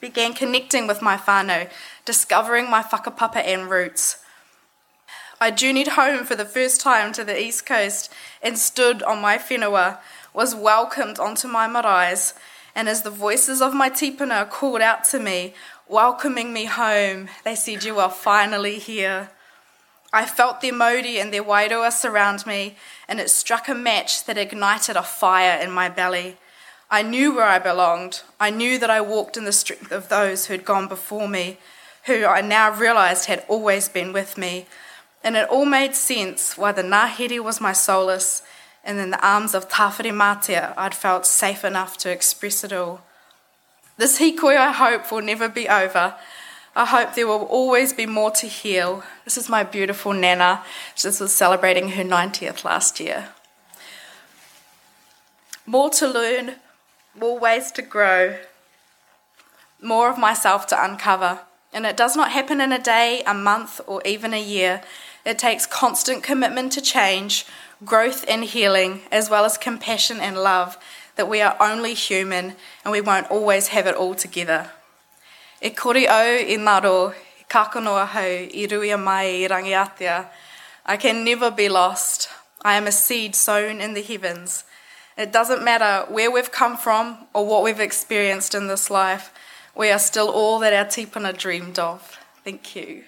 began 0.00 0.32
connecting 0.32 0.86
with 0.86 1.02
my 1.02 1.18
whānau, 1.18 1.68
discovering 2.06 2.70
my 2.70 2.82
whakapapa 2.82 3.44
and 3.44 3.68
roots. 3.68 4.16
I 5.42 5.50
journeyed 5.50 5.88
home 5.88 6.24
for 6.24 6.34
the 6.34 6.46
first 6.46 6.80
time 6.80 7.12
to 7.12 7.22
the 7.22 7.38
east 7.38 7.66
coast 7.66 8.10
and 8.42 8.56
stood 8.58 9.02
on 9.02 9.20
my 9.20 9.36
whenua, 9.36 9.98
was 10.32 10.54
welcomed 10.54 11.18
onto 11.18 11.48
my 11.48 11.68
maraes, 11.68 12.32
and 12.74 12.88
as 12.88 13.02
the 13.02 13.10
voices 13.10 13.60
of 13.60 13.74
my 13.74 13.90
tipuna 13.90 14.48
called 14.48 14.80
out 14.80 15.04
to 15.10 15.20
me, 15.20 15.52
welcoming 15.86 16.54
me 16.54 16.64
home, 16.64 17.28
they 17.44 17.54
said, 17.54 17.84
You 17.84 17.98
are 17.98 18.10
finally 18.10 18.78
here. 18.78 19.28
I 20.12 20.26
felt 20.26 20.60
their 20.60 20.74
mauri 20.74 21.18
and 21.18 21.32
their 21.32 21.42
wairua 21.42 21.90
surround 21.90 22.46
me, 22.46 22.76
and 23.08 23.18
it 23.18 23.30
struck 23.30 23.68
a 23.68 23.74
match 23.74 24.24
that 24.24 24.36
ignited 24.36 24.96
a 24.96 25.02
fire 25.02 25.58
in 25.58 25.70
my 25.70 25.88
belly. 25.88 26.36
I 26.90 27.00
knew 27.02 27.34
where 27.34 27.46
I 27.46 27.58
belonged. 27.58 28.22
I 28.38 28.50
knew 28.50 28.78
that 28.78 28.90
I 28.90 29.00
walked 29.00 29.38
in 29.38 29.46
the 29.46 29.52
strength 29.52 29.90
of 29.90 30.10
those 30.10 30.46
who 30.46 30.52
had 30.52 30.66
gone 30.66 30.88
before 30.88 31.26
me, 31.26 31.56
who 32.04 32.26
I 32.26 32.42
now 32.42 32.70
realised 32.70 33.26
had 33.26 33.44
always 33.48 33.88
been 33.88 34.12
with 34.12 34.36
me. 34.36 34.66
And 35.24 35.34
it 35.36 35.48
all 35.48 35.64
made 35.64 35.94
sense 35.94 36.58
why 36.58 36.72
the 36.72 36.82
Ngāhere 36.82 37.42
was 37.42 37.60
my 37.60 37.72
solace, 37.72 38.42
and 38.84 38.98
in 38.98 39.10
the 39.10 39.26
arms 39.26 39.54
of 39.54 39.70
Tāwhirimātea 39.70 40.74
I'd 40.76 40.94
felt 40.94 41.24
safe 41.24 41.64
enough 41.64 41.96
to 41.98 42.10
express 42.10 42.64
it 42.64 42.72
all. 42.72 43.00
This 43.96 44.18
hikoi, 44.18 44.56
I 44.58 44.72
hope, 44.72 45.10
will 45.10 45.22
never 45.22 45.48
be 45.48 45.68
over, 45.68 46.16
I 46.74 46.86
hope 46.86 47.14
there 47.14 47.26
will 47.26 47.42
always 47.42 47.92
be 47.92 48.06
more 48.06 48.30
to 48.30 48.46
heal. 48.46 49.02
This 49.24 49.36
is 49.36 49.48
my 49.48 49.62
beautiful 49.62 50.14
Nana. 50.14 50.64
She 50.94 51.06
was 51.06 51.34
celebrating 51.34 51.90
her 51.90 52.02
90th 52.02 52.64
last 52.64 52.98
year. 52.98 53.28
More 55.66 55.90
to 55.90 56.08
learn, 56.08 56.56
more 57.14 57.38
ways 57.38 57.70
to 57.72 57.82
grow, 57.82 58.38
more 59.82 60.08
of 60.08 60.16
myself 60.16 60.66
to 60.68 60.84
uncover. 60.84 61.40
And 61.74 61.84
it 61.84 61.96
does 61.96 62.16
not 62.16 62.32
happen 62.32 62.60
in 62.60 62.72
a 62.72 62.78
day, 62.78 63.22
a 63.26 63.34
month, 63.34 63.80
or 63.86 64.00
even 64.06 64.32
a 64.32 64.42
year. 64.42 64.82
It 65.26 65.38
takes 65.38 65.66
constant 65.66 66.22
commitment 66.22 66.72
to 66.72 66.80
change, 66.80 67.44
growth 67.84 68.24
and 68.28 68.44
healing, 68.44 69.02
as 69.10 69.28
well 69.28 69.44
as 69.44 69.58
compassion 69.58 70.20
and 70.20 70.36
love, 70.36 70.78
that 71.16 71.28
we 71.28 71.42
are 71.42 71.56
only 71.60 71.92
human 71.92 72.54
and 72.82 72.92
we 72.92 73.02
won't 73.02 73.30
always 73.30 73.68
have 73.68 73.86
it 73.86 73.94
all 73.94 74.14
together. 74.14 74.70
E 75.64 75.70
kore 75.70 76.08
au 76.08 76.38
i 76.54 76.56
ngaro, 76.58 77.14
i 77.40 77.44
kakanoa 77.48 78.06
hau, 78.06 78.30
i 78.62 78.66
ruia 78.66 78.98
mai 78.98 79.44
i 79.44 79.48
rangiatea. 79.48 80.26
I 80.84 80.96
can 80.96 81.22
never 81.24 81.52
be 81.52 81.68
lost. 81.68 82.28
I 82.62 82.74
am 82.74 82.88
a 82.88 82.92
seed 82.92 83.36
sown 83.36 83.80
in 83.80 83.94
the 83.94 84.02
heavens. 84.02 84.64
It 85.16 85.30
doesn't 85.30 85.62
matter 85.62 86.04
where 86.10 86.32
we've 86.32 86.50
come 86.50 86.76
from 86.76 87.28
or 87.32 87.46
what 87.46 87.62
we've 87.62 87.78
experienced 87.78 88.56
in 88.56 88.66
this 88.66 88.90
life, 88.90 89.32
we 89.76 89.90
are 89.90 90.00
still 90.00 90.28
all 90.28 90.58
that 90.58 90.72
our 90.72 90.84
tipuna 90.84 91.36
dreamed 91.36 91.78
of. 91.78 92.18
Thank 92.42 92.74
you. 92.74 93.04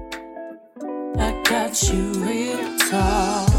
I 1.17 1.41
got 1.43 1.81
you 1.91 2.11
real 2.23 2.77
talk. 2.77 3.54